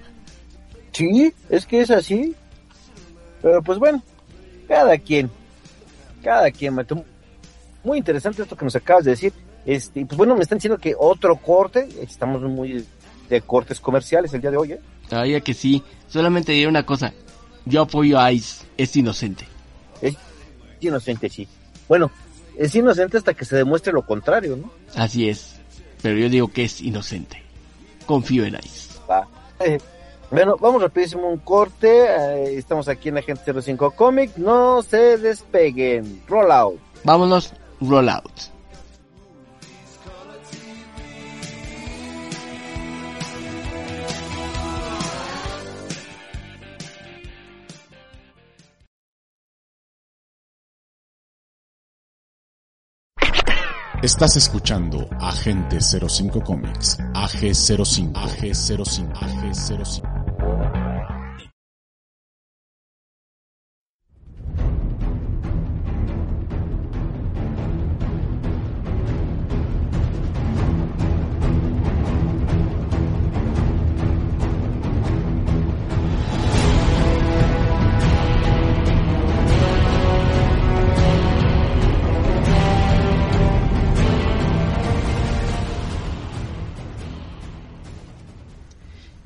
[0.99, 2.35] Sí, es que es así.
[3.41, 4.03] Pero pues bueno,
[4.67, 5.31] cada quien,
[6.25, 6.75] cada quien,
[7.85, 9.33] Muy interesante esto que nos acabas de decir.
[9.65, 12.85] Este, pues bueno, me están diciendo que otro corte, estamos muy
[13.29, 14.81] de cortes comerciales el día de hoy, ¿eh?
[15.09, 17.13] Sabía que sí, solamente diré una cosa,
[17.65, 19.47] yo apoyo a Ice, es inocente.
[20.03, 20.17] Es
[20.81, 21.47] inocente, sí.
[21.89, 22.11] Bueno,
[22.57, 24.73] es inocente hasta que se demuestre lo contrario, ¿no?
[24.97, 25.61] Así es,
[26.03, 27.41] pero yo digo que es inocente.
[28.07, 28.89] Confío en Ice.
[29.61, 29.79] Eh,
[30.31, 32.05] bueno, vamos rapidísimo un corte.
[32.05, 34.37] Eh, estamos aquí en Agente 05 Comic.
[34.37, 36.23] No se despeguen.
[36.29, 36.81] Roll out.
[37.05, 38.59] Vámonos, roll out.
[54.01, 60.18] Estás escuchando Agente 05 Comics, AG05, AG05, AG05.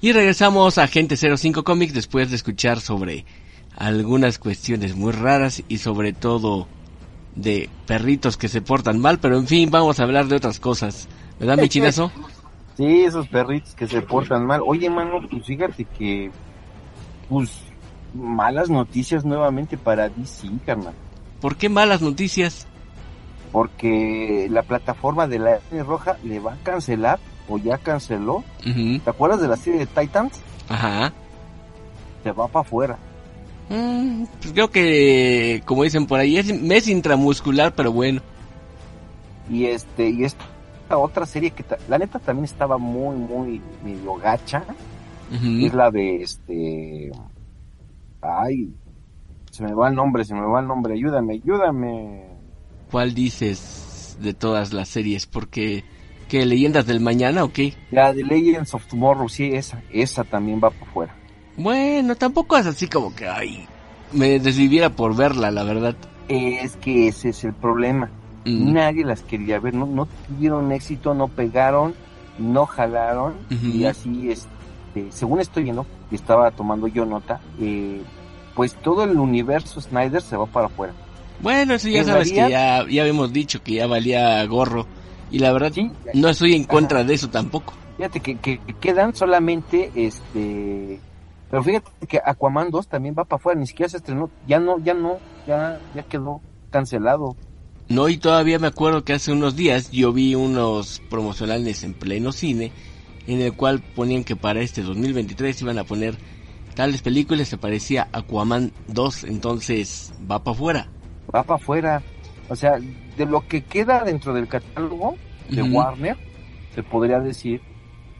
[0.02, 3.24] Y regresamos a Agente 05 Comics después de escuchar sobre
[3.76, 6.66] algunas cuestiones muy raras y sobre todo
[7.36, 11.06] de perritos que se portan mal, pero en fin, vamos a hablar de otras cosas.
[11.38, 12.10] ¿Verdad, mi chinazo?
[12.76, 14.60] Sí, esos perritos que se portan mal.
[14.66, 16.32] Oye, mano, pues fíjate que,
[17.28, 17.52] pues,
[18.12, 20.94] malas noticias nuevamente para DC, carnal.
[21.40, 22.66] ¿Por qué malas noticias?
[23.52, 28.44] Porque la plataforma de la N Roja le va a cancelar o ya canceló.
[28.62, 30.40] ¿Te acuerdas de la serie de Titans?
[30.68, 31.12] Ajá.
[32.22, 32.98] Se va para afuera.
[33.68, 38.20] Mm, pues creo que, como dicen por ahí, es mes intramuscular, pero bueno.
[39.50, 40.44] Y este, y esta
[40.90, 44.64] otra serie que la neta también estaba muy, muy medio gacha.
[45.32, 47.10] Es la de este.
[48.20, 48.70] Ay,
[49.50, 50.92] se me va el nombre, se me va el nombre.
[50.92, 52.26] Ayúdame, ayúdame.
[52.90, 55.26] ¿Cuál dices de todas las series?
[55.26, 55.84] Porque
[56.32, 57.74] ¿Qué, Leyendas del Mañana o qué?
[57.90, 61.14] La de Legends of Tomorrow, sí, esa, esa también va por fuera.
[61.58, 63.66] Bueno, tampoco es así como que, ay,
[64.12, 65.94] me desviviera por verla, la verdad.
[66.28, 68.08] Es que ese es el problema.
[68.46, 68.72] Mm.
[68.72, 71.94] Nadie las quería ver, no, no tuvieron éxito, no pegaron,
[72.38, 78.00] no jalaron, y así, este, según estoy viendo, y estaba tomando yo nota, eh,
[78.54, 80.94] pues todo el universo Snyder se va para afuera.
[81.42, 84.86] Bueno, eso ya sabes que ya, ya habíamos dicho que ya valía gorro
[85.32, 85.72] y la verdad,
[86.12, 87.72] no estoy en contra de eso tampoco.
[87.96, 91.00] Fíjate que, que, quedan solamente este.
[91.50, 94.30] Pero fíjate que Aquaman 2 también va para afuera, ni siquiera se estrenó.
[94.46, 97.34] Ya no, ya no, ya, ya quedó cancelado.
[97.88, 102.32] No, y todavía me acuerdo que hace unos días yo vi unos promocionales en pleno
[102.32, 102.72] cine
[103.26, 106.16] en el cual ponían que para este 2023 iban a poner
[106.74, 110.88] tales películas, se parecía Aquaman 2, entonces va para afuera.
[111.34, 112.02] Va para afuera.
[112.52, 112.78] O sea,
[113.16, 115.16] de lo que queda dentro del catálogo
[115.48, 116.18] de Warner,
[116.74, 117.62] se podría decir,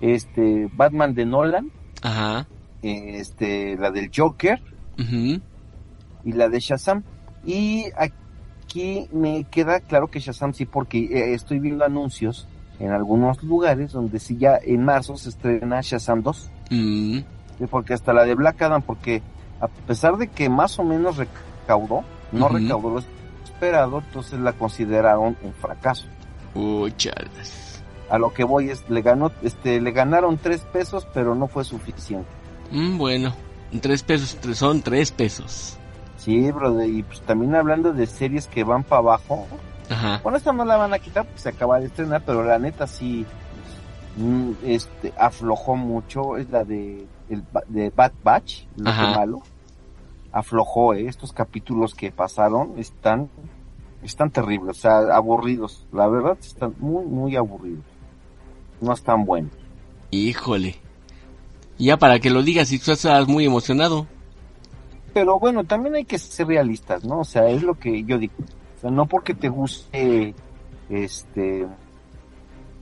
[0.01, 1.71] este, Batman de Nolan,
[2.01, 2.49] Ajá.
[2.81, 4.59] este, la del Joker,
[4.97, 7.03] y la de Shazam.
[7.45, 12.49] Y aquí me queda claro que Shazam sí, porque eh, estoy viendo anuncios
[12.81, 16.51] en algunos lugares donde sí ya en marzo se estrena Shazam 2.
[16.71, 17.19] Mm.
[17.71, 19.21] Porque hasta la de Black Adam, porque
[19.61, 22.03] a pesar de que más o menos recaudó,
[22.33, 23.22] no recaudó lo
[23.63, 26.07] esperado, entonces la consideraron un fracaso.
[26.55, 26.93] Uy,
[28.11, 31.65] A lo que voy es, le ganó, este, le ganaron tres pesos, pero no fue
[31.65, 32.29] suficiente.
[32.73, 33.33] Mm, bueno,
[33.81, 35.79] tres pesos, son tres pesos.
[36.17, 39.47] Sí, brother, y pues también hablando de series que van para abajo,
[39.89, 40.21] Ajá.
[40.23, 42.87] Bueno, esta no la van a quitar porque se acaba de estrenar, pero la neta
[42.87, 43.27] sí
[44.17, 49.43] mm, este aflojó mucho, es la de el de Bad Batch, lo que malo.
[50.33, 51.09] Aflojó, ¿eh?
[51.09, 53.29] estos capítulos que pasaron están
[54.03, 55.87] están terribles, o sea, aburridos.
[55.93, 57.85] La verdad están muy muy aburridos.
[58.81, 59.53] No están buenos.
[60.11, 60.77] Híjole.
[61.79, 64.07] Ya para que lo digas si tú estás muy emocionado.
[65.15, 67.21] Pero bueno, también hay que ser realistas, ¿no?
[67.21, 68.35] O sea, es lo que yo digo
[68.91, 70.35] no porque te guste
[70.89, 71.67] este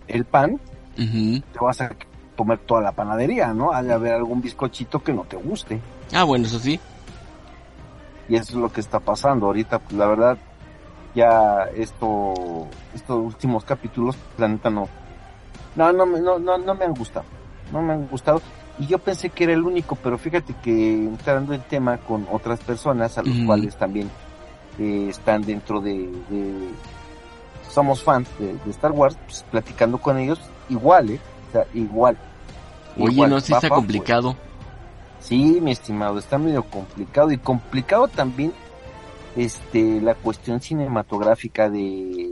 [0.09, 0.59] el pan,
[0.97, 1.91] te vas a
[2.37, 3.73] comer toda la panadería, ¿no?
[3.73, 5.81] Hay de haber algún bizcochito que no te guste.
[6.13, 6.81] Ah, bueno, eso sí.
[8.29, 9.47] Y eso es lo que está pasando.
[9.47, 10.39] Ahorita, pues la verdad,
[11.15, 14.89] ya esto, estos últimos capítulos, la neta no.
[15.77, 17.27] No, no, no, no, no me han gustado.
[17.73, 18.43] No me han gustado.
[18.79, 22.61] Y yo pensé que era el único, pero fíjate que entrando en tema con otras
[22.61, 24.11] personas, a los cuales también
[24.79, 26.11] están dentro de,
[27.69, 31.21] somos fans de, Star Wars, pues, platicando con ellos, igual, ¿eh?
[31.49, 32.17] O sea, igual.
[32.99, 34.37] Oye, no, si está complicado.
[35.21, 38.53] sí, mi estimado, está medio complicado y complicado también
[39.37, 42.31] este la cuestión cinematográfica de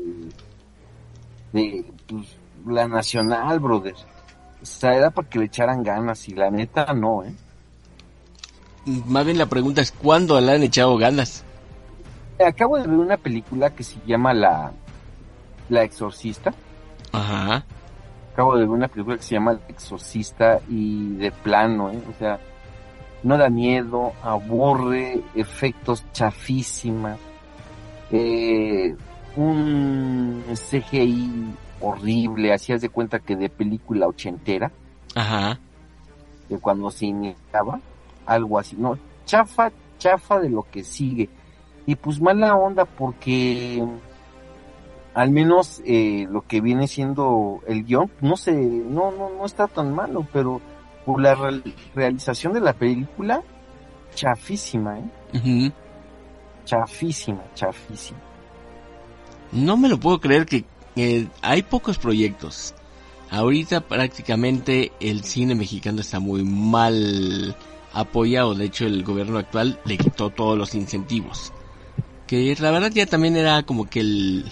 [1.53, 2.26] de pues,
[2.66, 3.94] la nacional, brother.
[4.61, 7.32] O sea, era para que le echaran ganas y la neta no, ¿eh?
[9.07, 11.44] Más bien la pregunta es ¿cuándo le han echado ganas?
[12.44, 14.72] acabo de ver una película que se llama La,
[15.68, 16.55] la Exorcista.
[17.12, 17.64] Ajá.
[18.32, 22.01] Acabo de ver una película que se llama La Exorcista y de plano, ¿eh?
[22.09, 22.38] o sea,
[23.22, 27.18] no da miedo, aburre, efectos chafísimas,
[28.10, 28.94] eh,
[29.36, 34.70] un CGI horrible, hacías de cuenta que de película ochentera.
[35.14, 35.58] Ajá.
[36.48, 37.80] De cuando se iniciaba,
[38.26, 41.28] algo así, no, chafa, chafa de lo que sigue
[41.88, 43.82] y pues mala onda porque
[45.14, 49.68] al menos eh, lo que viene siendo el guion, no sé, no, no, no está
[49.68, 50.60] tan malo, pero
[51.09, 51.34] por la
[51.94, 53.42] realización de la película,
[54.14, 55.72] chafísima, ¿eh?
[56.66, 58.18] Chafísima, chafísima.
[59.52, 60.66] No me lo puedo creer que
[61.40, 62.74] hay pocos proyectos.
[63.30, 67.56] Ahorita prácticamente el cine mexicano está muy mal
[67.94, 68.54] apoyado.
[68.54, 71.54] De hecho, el gobierno actual le quitó todos los incentivos
[72.26, 74.44] que la verdad ya también era como que el,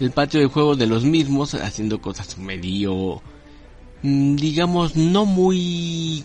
[0.00, 3.20] el patio de juego de los mismos, haciendo cosas medio,
[4.02, 6.24] digamos, no muy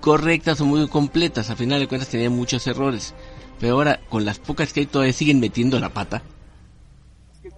[0.00, 3.14] correctas o muy completas, a final de cuentas tenía muchos errores,
[3.58, 6.22] pero ahora con las pocas que hay todavía siguen metiendo la pata.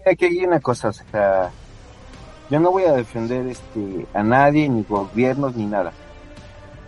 [0.06, 1.50] Aquí hay una cosa, o sea,
[2.48, 5.92] yo no voy a defender este a nadie, ni gobiernos, ni nada,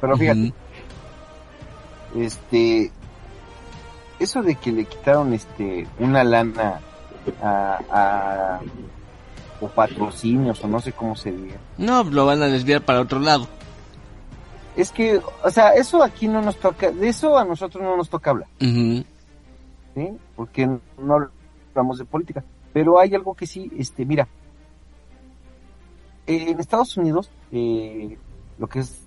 [0.00, 0.52] pero fíjate,
[2.16, 2.90] este,
[4.18, 6.80] eso de que le quitaron este una lana
[7.42, 8.60] a,
[9.62, 11.56] o patrocinios o no sé cómo se diga.
[11.78, 13.46] No, lo van a desviar para otro lado.
[14.76, 18.10] Es que, o sea, eso aquí no nos toca, de eso a nosotros no nos
[18.10, 18.48] toca hablar.
[18.58, 19.04] ¿Sí?
[20.34, 21.28] Porque no
[21.70, 22.42] hablamos de política.
[22.72, 24.26] Pero hay algo que sí, este, mira,
[26.26, 28.16] en Estados Unidos, eh,
[28.58, 29.06] lo que es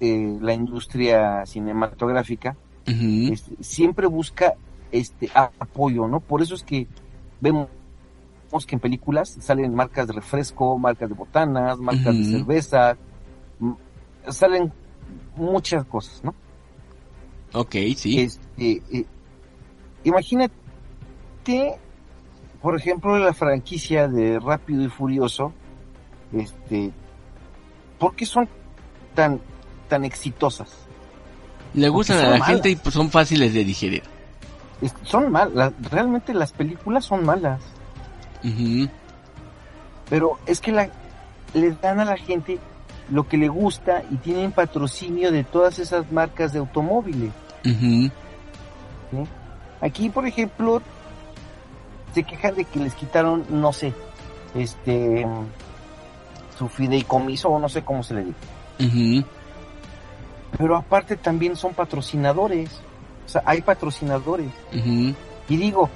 [0.00, 4.54] eh, la industria cinematográfica, este, siempre busca
[4.92, 6.20] este apoyo, ¿no?
[6.20, 6.86] Por eso es que
[7.40, 7.68] vemos
[8.66, 12.96] que en películas salen marcas de refresco, marcas de botanas, marcas de cerveza,
[14.28, 14.72] salen
[15.36, 16.34] muchas cosas, ¿no?
[17.52, 18.20] Ok, sí.
[18.20, 19.06] Este, eh,
[20.04, 20.54] imagínate,
[22.60, 25.52] por ejemplo, la franquicia de Rápido y Furioso,
[26.32, 26.90] este,
[27.98, 28.48] ¿por qué son
[29.14, 29.40] tan,
[29.88, 30.70] tan exitosas?
[31.74, 34.02] Le gustan a la gente y pues son fáciles de digerir.
[35.02, 37.60] Son malas, realmente las películas son malas.
[40.08, 40.88] Pero es que la,
[41.54, 42.58] les dan a la gente
[43.10, 47.32] lo que le gusta y tienen patrocinio de todas esas marcas de automóviles.
[49.80, 50.82] Aquí, por ejemplo,
[52.14, 53.92] se quejan de que les quitaron, no sé,
[54.54, 55.26] este,
[56.58, 58.36] su fideicomiso o no sé cómo se le dice.
[60.56, 62.70] Pero aparte también son patrocinadores.
[63.26, 64.50] O sea, hay patrocinadores.
[65.48, 65.88] Y digo,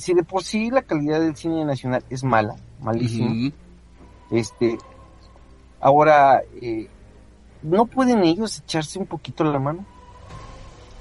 [0.00, 3.52] si de por sí la calidad del cine nacional es mala, malísima,
[4.30, 4.78] este,
[5.78, 6.88] ahora, eh,
[7.62, 9.84] ¿no pueden ellos echarse un poquito la mano?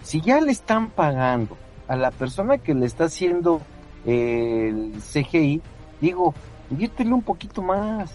[0.04, 3.62] Si ya le están pagando a la persona que le está haciendo
[4.06, 5.62] el CGI,
[6.02, 6.34] digo,
[6.70, 8.12] inviértele un poquito más.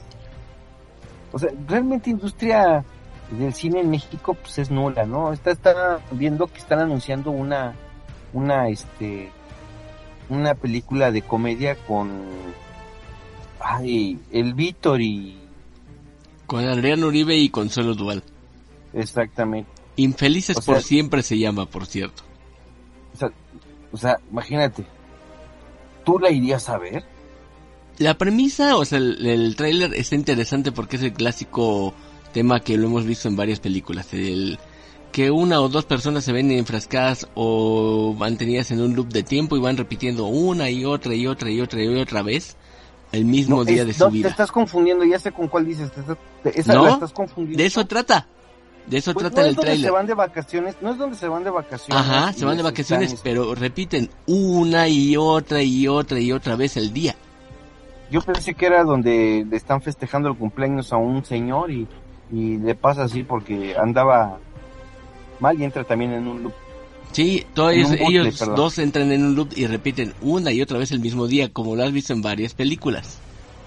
[1.33, 2.85] O sea, realmente industria
[3.31, 5.33] del cine en México pues es nula, ¿no?
[5.33, 7.75] Está, está viendo que están anunciando una,
[8.33, 9.33] una, este,
[10.29, 12.23] una película de comedia con,
[13.61, 15.39] ay, el Víctor y...
[16.47, 18.23] Con Adrián Uribe y Consuelo Dual.
[18.93, 19.71] Exactamente.
[19.97, 22.23] Infelices por siempre se llama, por cierto.
[23.15, 23.31] O sea,
[23.93, 24.85] o sea, imagínate,
[26.05, 27.05] ¿tú la irías a ver?
[27.99, 31.95] La premisa, o sea, el, el tráiler está interesante porque es el clásico
[32.33, 34.59] tema que lo hemos visto en varias películas, el
[35.15, 39.57] que una o dos personas se ven enfrascadas o mantenidas en un loop de tiempo
[39.57, 42.57] y van repitiendo una y otra y otra y otra y otra vez
[43.13, 44.25] el mismo día de su vida.
[44.25, 45.93] Te estás confundiendo, ya sé con cuál dices,
[46.43, 46.89] esa ¿No?
[46.89, 47.59] estás confundiendo.
[47.63, 48.27] De eso trata.
[48.89, 49.87] De eso pues trata no el trailer.
[49.87, 52.05] se van de vacaciones, no es donde se van de vacaciones.
[52.05, 56.77] Ajá, se van de vacaciones, pero repiten una y otra y otra y otra vez
[56.77, 57.15] el día.
[58.11, 61.87] Yo pensé que era donde le están festejando el cumpleaños a un señor y,
[62.33, 64.41] y le pasa así porque andaba
[65.41, 66.55] mal y entra también en un loop.
[67.13, 70.99] Sí, todos ellos dos entran en un loop y repiten una y otra vez el
[70.99, 73.19] mismo día, como lo has visto en varias películas.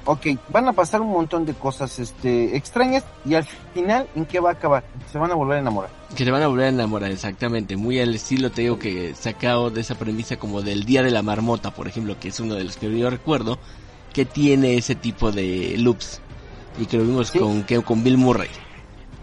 [0.04, 4.42] Ok, van a pasar un montón de cosas este, extrañas y al final, ¿en qué
[4.42, 4.84] va a acabar?
[5.12, 5.90] Se van a volver a enamorar.
[6.16, 7.78] Que se van a volver a enamorar, exactamente.
[7.78, 11.24] Muy al estilo, te digo que sacado de esa premisa como del Día de la
[11.24, 13.60] Marmota, por ejemplo, que es uno de los que yo recuerdo,
[14.14, 16.22] que tiene ese tipo de loops.
[16.80, 18.50] Y que lo vimos con, que, con Bill Murray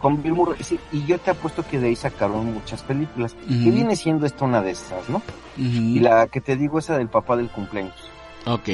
[0.04, 3.34] con Bill Murray, sí, y yo te apuesto que de ahí sacaron muchas películas.
[3.48, 5.22] Que viene siendo esta una de esas, ¿no?
[5.56, 7.94] Y la que te digo, esa del papá del cumpleaños.
[8.44, 8.68] Ok.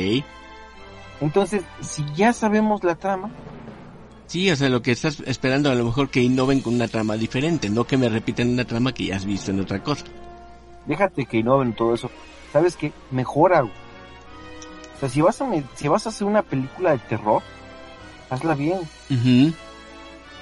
[1.20, 3.30] Entonces, si ya sabemos la trama.
[4.26, 7.14] Sí, o sea, lo que estás esperando a lo mejor que innoven con una trama
[7.14, 10.06] diferente, no que me repiten una trama que ya has visto en otra cosa.
[10.86, 12.10] Déjate que innoven todo eso.
[12.52, 12.92] ¿Sabes qué?
[13.12, 13.62] Mejora.
[13.62, 13.70] O
[14.98, 17.40] sea, si vas a, si vas a hacer una película de terror,
[18.30, 18.80] hazla bien.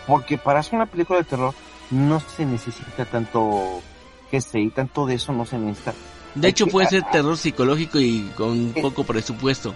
[0.08, 1.54] Porque para hacer una película de terror
[1.90, 3.82] no se necesita tanto
[4.30, 5.92] que y tanto de eso no se necesita.
[6.34, 9.74] De hecho, puede ser terror psicológico y con poco presupuesto.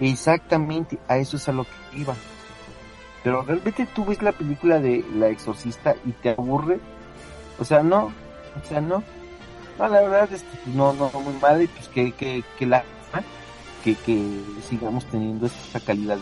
[0.00, 2.14] Exactamente, a eso es a lo que iba.
[3.22, 6.80] Pero realmente tú ves la película de La Exorcista y te aburre.
[7.58, 9.02] O sea, no, o sea, no.
[9.78, 12.66] No, la verdad, es que pues, no, no, muy mal y pues que, que, que
[12.66, 12.84] la
[13.84, 16.16] que, que sigamos teniendo esa calidad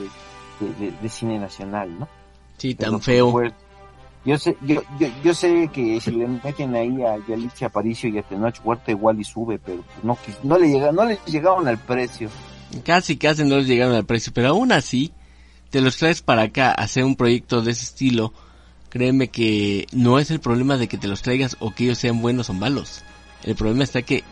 [0.61, 2.20] de, de cine nacional, ¿no?
[2.61, 3.33] Sí, tan feo.
[4.23, 8.19] yo sé, yo, yo, yo, sé que si le meten ahí a Yalitza Aparicio y
[8.19, 11.79] a Tenoch Huerta igual y sube, pero no, no le llega, no le llegaron al
[11.79, 12.29] precio.
[12.85, 15.11] Casi, casi no les llegaron al precio, pero aún así,
[15.71, 18.35] te los traes para acá a hacer un proyecto de ese estilo,
[18.91, 22.21] créeme que no es el problema de que te los traigas o que ellos sean
[22.21, 23.03] buenos o malos.
[23.43, 24.23] El problema está que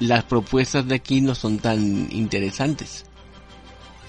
[0.00, 3.04] las propuestas de aquí no son tan interesantes.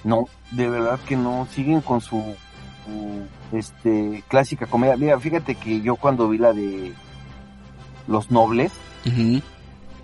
[0.03, 2.35] No, de verdad que no, siguen con su
[3.51, 4.97] este clásica comedia.
[4.97, 6.93] Mira, fíjate que yo cuando vi la de
[8.07, 8.71] Los Nobles,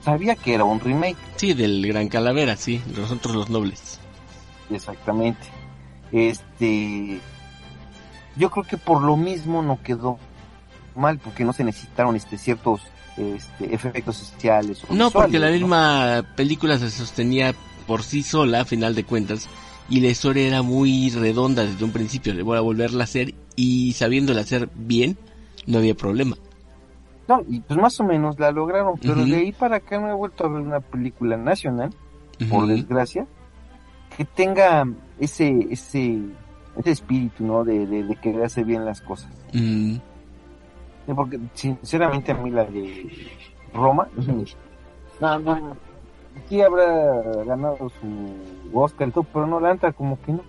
[0.02, 1.18] sabía que era un remake.
[1.36, 4.00] Sí, del Gran Calavera, sí, nosotros los Nobles.
[4.70, 5.48] Exactamente.
[6.12, 7.20] Este,
[8.36, 10.20] yo creo que por lo mismo no quedó
[10.96, 12.82] mal, porque no se necesitaron este ciertos
[13.18, 14.82] este, efectos especiales.
[14.90, 17.54] no, porque la misma película se sostenía
[17.88, 19.48] por sí sola, a final de cuentas,
[19.94, 22.34] y la historia era muy redonda desde un principio.
[22.34, 25.20] Le voy a volverla a hacer y sabiéndola hacer bien,
[25.68, 26.36] no había problema.
[27.28, 30.14] No, y pues más o menos la lograron, pero de ahí para acá no he
[30.16, 31.92] vuelto a ver una película nacional,
[32.50, 33.28] por desgracia,
[34.18, 34.88] que tenga
[35.20, 36.22] ese ese
[36.76, 37.64] ese espíritu, ¿no?
[37.64, 39.30] De, de, de querer hacer bien las cosas.
[41.06, 43.30] Porque sinceramente a mí la de
[43.76, 44.08] Roma,
[45.22, 45.78] no, no,
[46.50, 50.42] sí habrá ganado su Oscar pero no la entra como que no.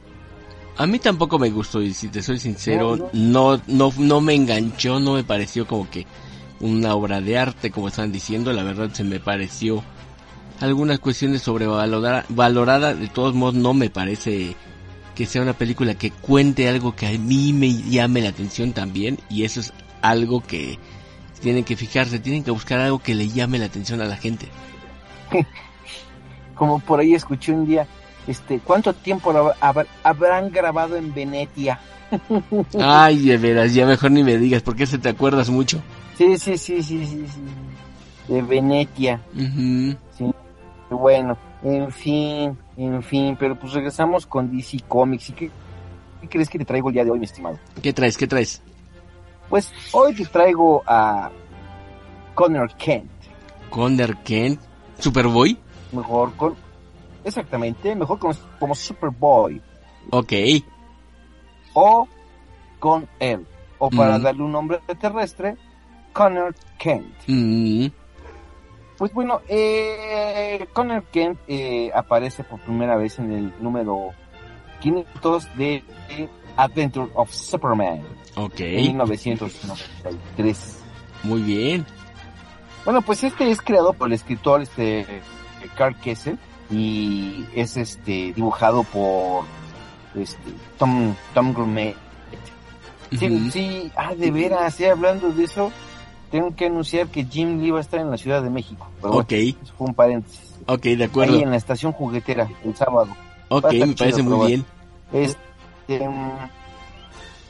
[0.76, 4.98] A mí tampoco me gustó y si te soy sincero, no, no, no me enganchó,
[4.98, 6.04] no me pareció como que
[6.60, 9.84] una obra de arte como están diciendo, la verdad se me pareció
[10.60, 14.56] algunas cuestiones sobrevalorada, valorada, de todos modos no me parece
[15.14, 19.18] que sea una película que cuente algo que a mí me llame la atención también
[19.28, 19.72] y eso es
[20.02, 20.78] algo que
[21.40, 24.48] tienen que fijarse, tienen que buscar algo que le llame la atención a la gente.
[26.54, 27.86] Como por ahí escuché un día,
[28.26, 29.32] este, ¿cuánto tiempo
[30.02, 31.78] habrán grabado en Venecia?
[32.80, 35.82] Ay, de veras, ya mejor ni me digas, porque se te acuerdas mucho.
[36.16, 38.32] Sí, sí, sí, sí, sí, sí.
[38.32, 39.20] De Venecia.
[40.16, 40.30] Sí.
[40.90, 45.30] Bueno, en fin, en fin, pero pues regresamos con DC Comics.
[45.30, 45.50] ¿Y qué,
[46.28, 47.58] crees que te traigo el día de hoy, mi estimado?
[47.82, 48.16] ¿Qué traes?
[48.16, 48.62] ¿Qué traes?
[49.48, 51.30] Pues hoy te traigo a
[52.34, 53.10] Connor Kent.
[53.70, 54.60] ¿Connor Kent?
[54.98, 55.58] ¿Superboy?
[55.94, 56.54] Mejor con...
[57.24, 59.60] Exactamente, mejor como, como Superboy.
[60.10, 60.32] Ok.
[61.72, 62.06] O
[62.78, 63.46] con él.
[63.78, 64.22] O para mm.
[64.22, 65.56] darle un nombre terrestre,
[66.12, 67.14] Connor Kent.
[67.26, 67.86] Mm.
[68.96, 74.10] Pues bueno, eh, Connor Kent eh, aparece por primera vez en el número
[74.80, 75.82] 500 de
[76.56, 78.02] Adventure of Superman.
[78.36, 78.60] Ok.
[78.60, 80.84] En 1993.
[81.24, 81.84] Muy bien.
[82.84, 85.22] Bueno, pues este es creado por el escritor este
[85.68, 86.38] Carl Kessel
[86.70, 89.44] y es este dibujado por
[90.14, 91.96] este Tom Tom Grumet.
[93.18, 95.70] Sí, sí, ah, de veras, sí, hablando de eso,
[96.30, 98.88] tengo que anunciar que Jim Lee va a estar en la Ciudad de México.
[99.02, 99.32] ok.
[99.32, 100.54] eso fue un paréntesis.
[100.66, 101.34] Ok, de acuerdo.
[101.34, 103.14] Ahí en la estación juguetera, el sábado.
[103.48, 104.64] Ok, me parece muy bien.
[105.12, 105.38] Este,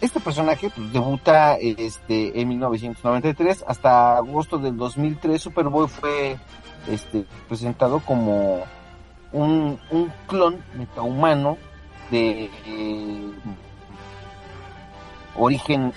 [0.01, 3.65] este personaje pues, debuta este, en 1993.
[3.67, 6.37] Hasta agosto del 2003, Superboy fue
[6.89, 8.65] este, presentado como
[9.33, 11.57] un, un clon metahumano
[12.11, 13.33] de eh,
[15.37, 15.93] origen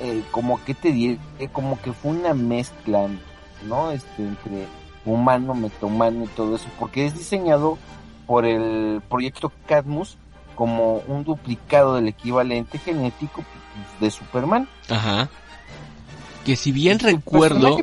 [0.00, 1.18] eh, como que te diré,
[1.52, 3.06] como que fue una mezcla,
[3.66, 3.90] ¿no?
[3.92, 4.66] Este, entre
[5.04, 7.78] humano, metahumano y todo eso, porque es diseñado
[8.26, 10.16] por el proyecto Cadmus
[10.54, 13.44] como un duplicado del equivalente genético
[14.00, 14.68] de Superman.
[14.88, 15.28] Ajá.
[16.44, 17.78] Que si bien recuerdo,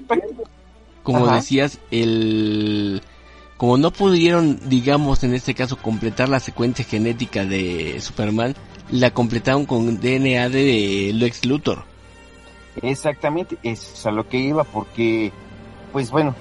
[1.14, 3.02] como decías, el
[3.60, 8.56] como no pudieron, digamos, en este caso, completar la secuencia genética de Superman,
[8.90, 11.84] la completaron con DNA de Lex Luthor.
[12.82, 15.34] Exactamente, es a lo que iba, porque,
[15.92, 16.34] pues bueno,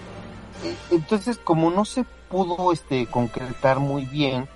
[0.64, 4.46] eh, entonces como no se pudo este concretar muy bien,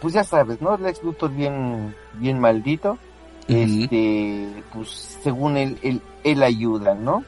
[0.00, 0.76] pues ya sabes, ¿no?
[0.76, 2.98] Lex Luthor bien, bien maldito,
[3.48, 7.24] este, pues según él, él, ayuda, ¿no?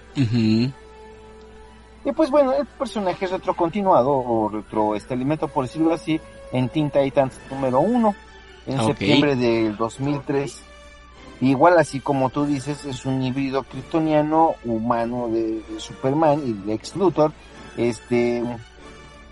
[2.05, 6.21] Y pues bueno, el personaje es retrocontinuado, o retro este alimento, por decirlo así,
[6.53, 8.15] en Teen Titans número uno,
[8.67, 10.71] en septiembre del 2003
[11.41, 16.97] Igual así como tú dices, es un híbrido kryptoniano humano de, Superman y de Lex
[16.97, 17.33] Luthor.
[17.79, 18.45] Este,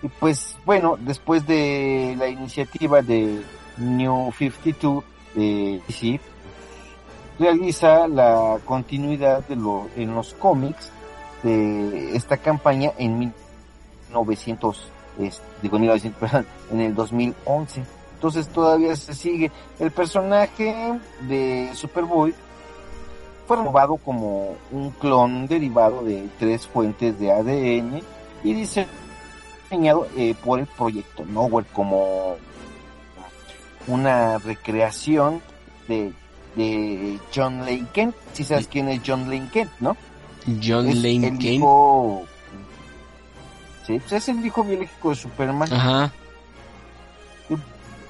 [0.01, 3.43] y pues bueno, después de la iniciativa de
[3.77, 5.03] New 52
[5.35, 6.19] de DC,
[7.37, 10.91] realiza la continuidad de lo, en los cómics
[11.43, 14.91] de esta campaña en 1900,
[15.61, 19.49] digo 1900, en el 2011 entonces todavía se sigue.
[19.79, 22.35] El personaje de Superboy
[23.47, 28.01] fue robado como un clon derivado de tres fuentes de ADN
[28.43, 32.35] y diseñado eh, por el proyecto Nowhere como
[33.87, 35.41] una recreación
[35.87, 36.11] de,
[37.33, 38.15] John Lane Kent.
[38.33, 39.95] Si sabes quién es John Lane Kent, ¿no?
[40.63, 41.63] John Lane Kent.
[43.85, 45.73] sí, pues es el hijo biológico de Superman.
[45.73, 46.11] Ajá.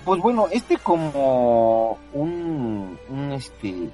[0.05, 3.89] Pues bueno, este como un, un este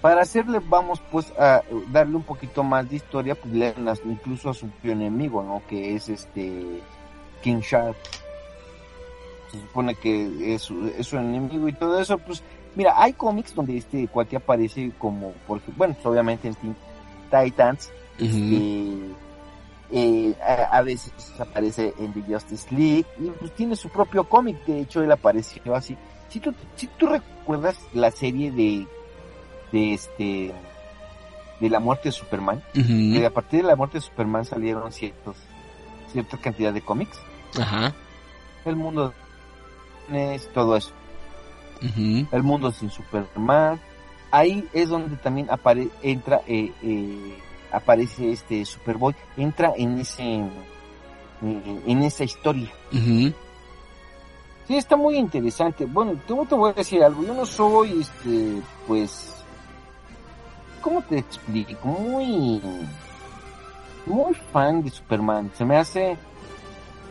[0.00, 3.74] para hacerle vamos pues a darle un poquito más de historia pues le
[4.06, 6.80] incluso a su enemigo no que es este
[7.42, 7.96] King Shark
[9.50, 12.42] se supone que es, es su enemigo y todo eso pues
[12.74, 16.56] mira hay cómics donde este cuate aparece como por bueno pues, obviamente en
[17.30, 17.90] Titans
[19.92, 20.34] eh,
[20.70, 25.02] a, veces aparece en The Justice League y pues tiene su propio cómic, de hecho
[25.02, 25.96] él apareció así.
[26.28, 28.86] Si tú, si tú recuerdas la serie de,
[29.72, 30.52] de este,
[31.58, 35.36] de la muerte de Superman, que a partir de la muerte de Superman salieron ciertos,
[36.12, 37.18] cierta cantidad de cómics.
[37.58, 37.92] Ajá.
[38.64, 39.12] El mundo
[40.12, 40.92] es todo eso.
[41.82, 43.80] El mundo sin Superman.
[44.30, 45.48] Ahí es donde también
[46.02, 47.38] entra eh, eh,
[47.72, 50.42] aparece este Superboy, entra en ese
[51.42, 52.70] en, esa historia.
[52.90, 55.84] Sí, está muy interesante.
[55.84, 57.24] Bueno, te, te voy a decir algo.
[57.24, 59.34] Yo no soy, este, pues,
[60.80, 61.88] ¿cómo te explico?
[61.88, 62.60] Muy,
[64.06, 65.50] muy fan de Superman.
[65.56, 66.16] Se me hace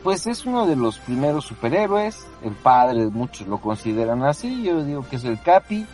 [0.04, 5.06] pues es uno de los primeros superhéroes, el padre, muchos lo consideran así, yo digo
[5.10, 5.86] que es el Capi.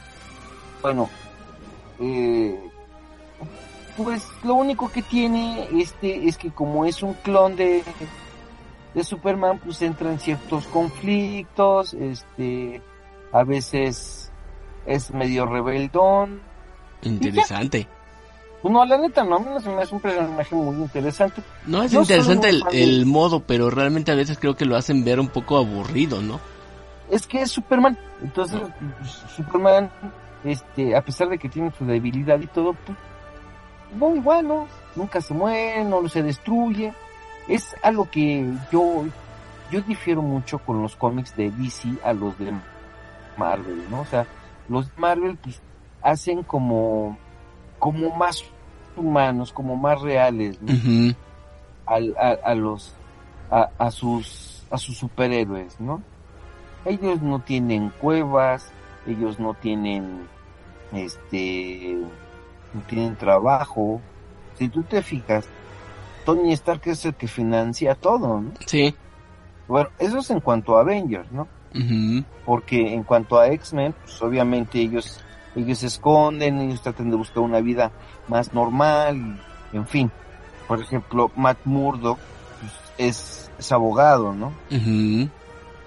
[0.85, 1.09] Bueno,
[1.99, 2.59] eh,
[3.97, 7.83] pues lo único que tiene este es que como es un clon de
[8.93, 12.83] de Superman pues entra en ciertos conflictos, este
[13.31, 14.31] a veces
[14.85, 16.39] es medio rebeldón.
[17.01, 17.87] Interesante.
[18.61, 21.41] Pues no, la neta no, me hace un personaje muy interesante.
[21.65, 25.19] No, es interesante el, el, modo, pero realmente a veces creo que lo hacen ver
[25.19, 26.39] un poco aburrido, ¿no?
[27.09, 28.61] Es que es Superman, entonces
[28.99, 29.89] pues, Superman,
[30.45, 32.97] este, a pesar de que tiene su debilidad y todo, pues,
[33.95, 36.93] muy bueno, nunca se muere, no se destruye.
[37.47, 39.05] Es a lo que yo,
[39.71, 42.53] yo difiero mucho con los cómics de DC a los de
[43.37, 44.01] Marvel, ¿no?
[44.01, 44.25] O sea,
[44.69, 45.61] los Marvel pues,
[46.01, 47.17] hacen como,
[47.79, 48.43] como más
[48.95, 50.59] humanos, como más reales,
[51.85, 52.95] a, los,
[53.51, 56.01] a, a, sus, a sus superhéroes, ¿no?
[56.85, 58.71] Ellos no tienen cuevas,
[59.07, 60.27] ellos no tienen,
[60.95, 61.97] este,
[62.73, 64.01] no tienen trabajo.
[64.57, 65.45] Si tú te fijas,
[66.25, 68.51] Tony Stark es el que financia todo, ¿no?
[68.65, 68.95] Sí.
[69.67, 71.47] Bueno, eso es en cuanto a Avengers, ¿no?
[72.45, 75.19] Porque en cuanto a X-Men, pues obviamente ellos,
[75.55, 77.91] ellos se esconden, ellos tratan de buscar una vida
[78.29, 79.41] más normal,
[79.73, 80.11] en fin.
[80.67, 82.17] Por ejemplo, Matt Murdock
[82.59, 84.53] pues, es, es, abogado, ¿no?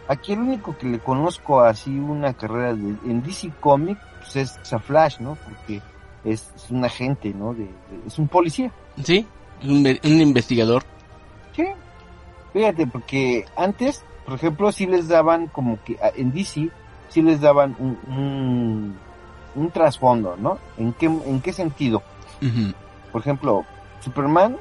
[0.09, 4.01] Aquí el único que le conozco así una carrera en DC Comics
[4.33, 5.37] pues es a Flash, ¿no?
[5.37, 5.81] Porque
[6.25, 7.55] es, un agente, ¿no?
[7.55, 7.69] De,
[8.07, 8.73] es un policía.
[9.03, 9.27] Sí,
[9.63, 10.83] un, un investigador.
[11.55, 11.67] Sí.
[12.53, 16.69] Fíjate, porque antes por ejemplo, si les daban como que en DC,
[17.09, 18.95] si les daban un,
[19.55, 20.59] un, trasfondo, ¿no?
[20.77, 22.03] ¿En qué, en qué sentido?
[23.11, 23.65] Por ejemplo,
[24.01, 24.59] Superman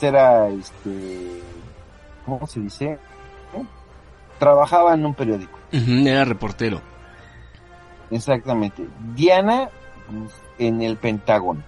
[0.00, 1.42] era, este,
[2.24, 2.92] ¿cómo se dice?
[2.92, 3.62] ¿Eh?
[4.38, 5.58] Trabajaba en un periódico.
[5.70, 6.80] era reportero.
[8.10, 8.86] Exactamente.
[9.14, 9.68] Diana
[10.06, 11.62] pues, en el Pentágono.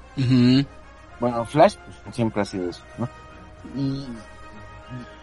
[1.20, 3.09] Bueno, Flash pues, siempre ha sido eso, ¿no?
[3.76, 4.07] Y,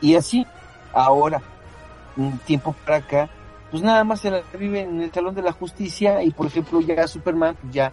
[0.02, 0.46] y así,
[0.94, 1.42] ahora,
[2.18, 3.30] un tiempo para acá,
[3.72, 6.80] pues nada más se la vive en el Salón de la Justicia y por ejemplo
[6.82, 7.92] ya Superman pues ya,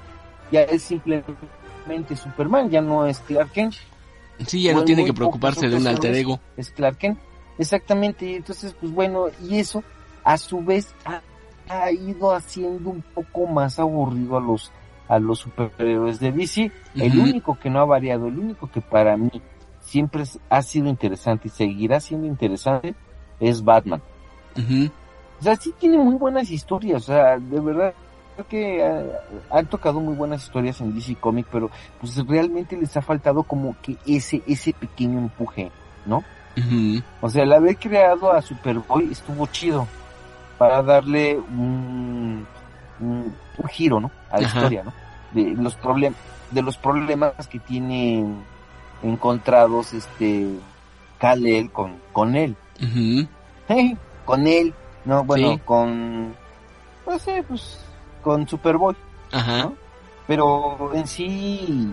[0.51, 3.75] ya es simplemente Superman, ya no es Clark Kent.
[4.47, 6.41] Sí, ya no tiene que preocuparse de un alter ego.
[6.57, 7.19] Es Clark Kent,
[7.59, 9.83] exactamente, y entonces pues bueno, y eso
[10.25, 11.21] a su vez ha,
[11.93, 14.71] ido haciendo un poco más aburrido a los
[15.09, 16.73] a los superhéroes de DC.
[16.95, 19.31] El único que no ha variado, el único que para mí
[19.81, 22.95] siempre ha sido interesante y seguirá siendo interesante
[23.41, 24.01] es Batman.
[24.57, 27.93] O sea, sí tiene muy buenas historias, o sea, de verdad
[28.35, 29.03] creo que ah,
[29.51, 33.77] han tocado muy buenas historias en DC Comics, pero pues realmente les ha faltado como
[33.83, 35.71] que ese ese pequeño empuje,
[36.07, 36.25] ¿no?
[37.21, 39.87] O sea, el haber creado a Superboy estuvo chido
[40.63, 42.47] para darle un,
[43.01, 43.35] un,
[43.69, 44.13] giro, ¿no?
[44.31, 44.93] A la historia, ¿no?
[45.33, 46.17] De los problemas
[46.53, 48.45] de los problemas que tienen
[49.03, 50.51] encontrados este
[51.19, 52.55] Kal-El con con él.
[54.25, 54.73] con él,
[55.05, 56.33] no, bueno, con,
[57.05, 57.85] pues, sí, pues,
[58.23, 58.95] con Superboy,
[59.33, 59.69] Ajá.
[60.29, 61.93] Pero en sí,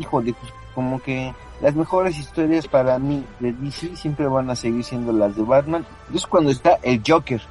[0.00, 4.84] híjole, pues como que las mejores historias para mí de DC siempre van a seguir
[4.84, 5.86] siendo las de Batman.
[6.14, 7.42] Es cuando está el Joker.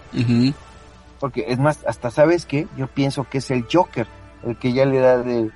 [1.20, 4.08] Porque es más, hasta sabes que yo pienso que es el Joker
[4.44, 5.52] el que ya le da de,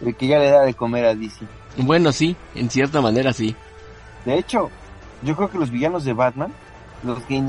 [0.00, 1.46] el que ya le da de comer a DC.
[1.78, 3.54] Bueno, sí, en cierta manera sí.
[4.24, 4.70] De hecho,
[5.22, 6.52] yo creo que los villanos de Batman,
[7.02, 7.42] los que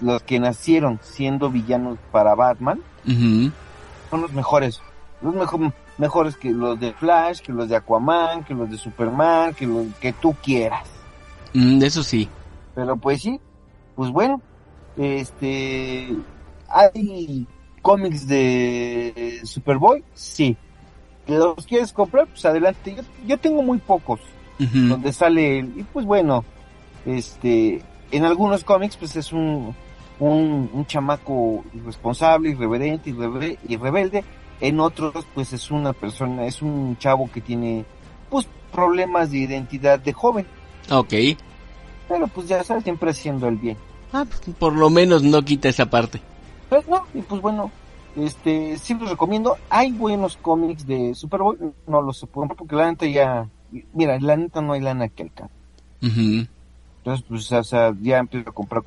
[0.00, 4.80] los que nacieron siendo villanos para Batman, son los mejores.
[5.20, 5.34] Los
[5.98, 9.86] mejores que los de Flash, que los de Aquaman, que los de Superman, que los
[10.00, 10.88] que tú quieras.
[11.54, 12.28] Mm, eso sí.
[12.74, 13.38] Pero pues sí,
[13.94, 14.40] pues bueno,
[14.96, 16.08] este,
[16.68, 17.46] hay
[17.82, 20.56] cómics de Superboy, sí.
[21.26, 22.26] ¿Los quieres comprar?
[22.26, 22.94] Pues adelante.
[22.94, 24.20] Yo, yo tengo muy pocos.
[24.58, 26.44] Donde sale, y pues bueno,
[27.04, 27.82] este,
[28.12, 29.74] en algunos cómics, pues es un,
[30.20, 34.22] un, chamaco irresponsable, irreverente y rebelde.
[34.60, 37.84] En otros, pues es una persona, es un chavo que tiene,
[38.30, 40.46] pues, problemas de identidad de joven.
[40.90, 41.14] Ok.
[42.08, 43.76] Pero pues ya sabes, siempre haciendo el bien.
[44.12, 46.20] Ah, pues, por lo menos no quita esa parte.
[46.68, 47.70] Pues no, y pues bueno,
[48.16, 49.56] este, sí los recomiendo.
[49.70, 53.48] Hay buenos cómics de Superboy, no los puedo porque la neta ya,
[53.92, 55.54] mira, la neta no hay lana que alcance.
[56.00, 58.82] Entonces, pues, o sea, ya empiezo a comprar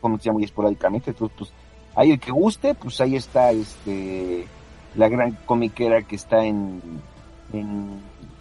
[0.00, 1.10] cómics ya muy esporádicamente.
[1.10, 1.52] Entonces, pues,
[1.94, 4.46] ahí el que guste, pues ahí está, este,
[4.94, 6.80] la gran comiquera que está en,
[7.52, 8.00] en,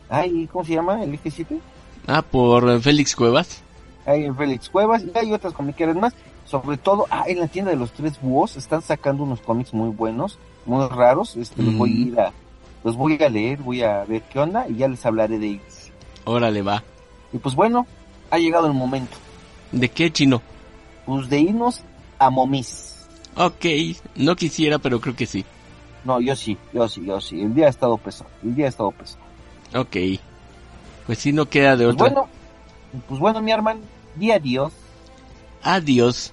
[0.10, 1.04] ay, ¿cómo se llama?
[1.04, 1.60] ¿El eje 7?
[2.08, 3.62] Ah, por Félix Cuevas.
[4.06, 6.14] Hay en Félix Cuevas y hay otras comiqueras más.
[6.46, 9.90] Sobre todo, ah, en la tienda de los tres búhos están sacando unos cómics muy
[9.90, 11.36] buenos, muy raros.
[11.36, 12.32] Este, los voy a ir a,
[12.86, 15.92] los voy a leer, voy a ver qué onda y ya les hablaré de ellos.
[16.24, 16.84] Órale, va.
[17.34, 17.86] Y pues bueno,
[18.32, 19.18] ha llegado el momento.
[19.74, 20.42] ¿De qué chino?
[21.06, 21.82] Pues de irnos
[22.18, 22.96] a Momis.
[23.36, 23.66] Ok,
[24.16, 25.46] no quisiera, pero creo que sí.
[26.08, 27.42] No, yo sí, yo sí, yo sí.
[27.42, 29.20] El día ha estado pesado, el día ha estado pesado.
[29.76, 29.98] Ok.
[31.06, 32.10] Pues si no queda de pues otra.
[32.10, 32.30] Bueno,
[33.10, 33.82] pues bueno, mi hermano,
[34.16, 34.72] di adiós.
[35.64, 36.32] Adiós.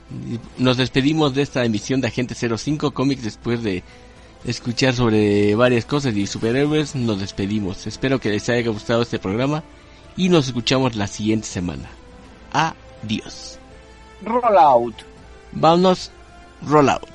[0.59, 3.83] Nos despedimos de esta emisión de Agente 05 Comics después de
[4.45, 6.95] escuchar sobre varias cosas y superhéroes.
[6.95, 7.89] Nos despedimos.
[7.89, 9.65] Espero que les haya gustado este programa
[10.17, 11.89] y nos escuchamos la siguiente semana.
[12.53, 13.59] Adiós.
[14.23, 14.95] Roll out.
[15.51, 16.13] Vámonos.
[16.65, 17.14] Roll out.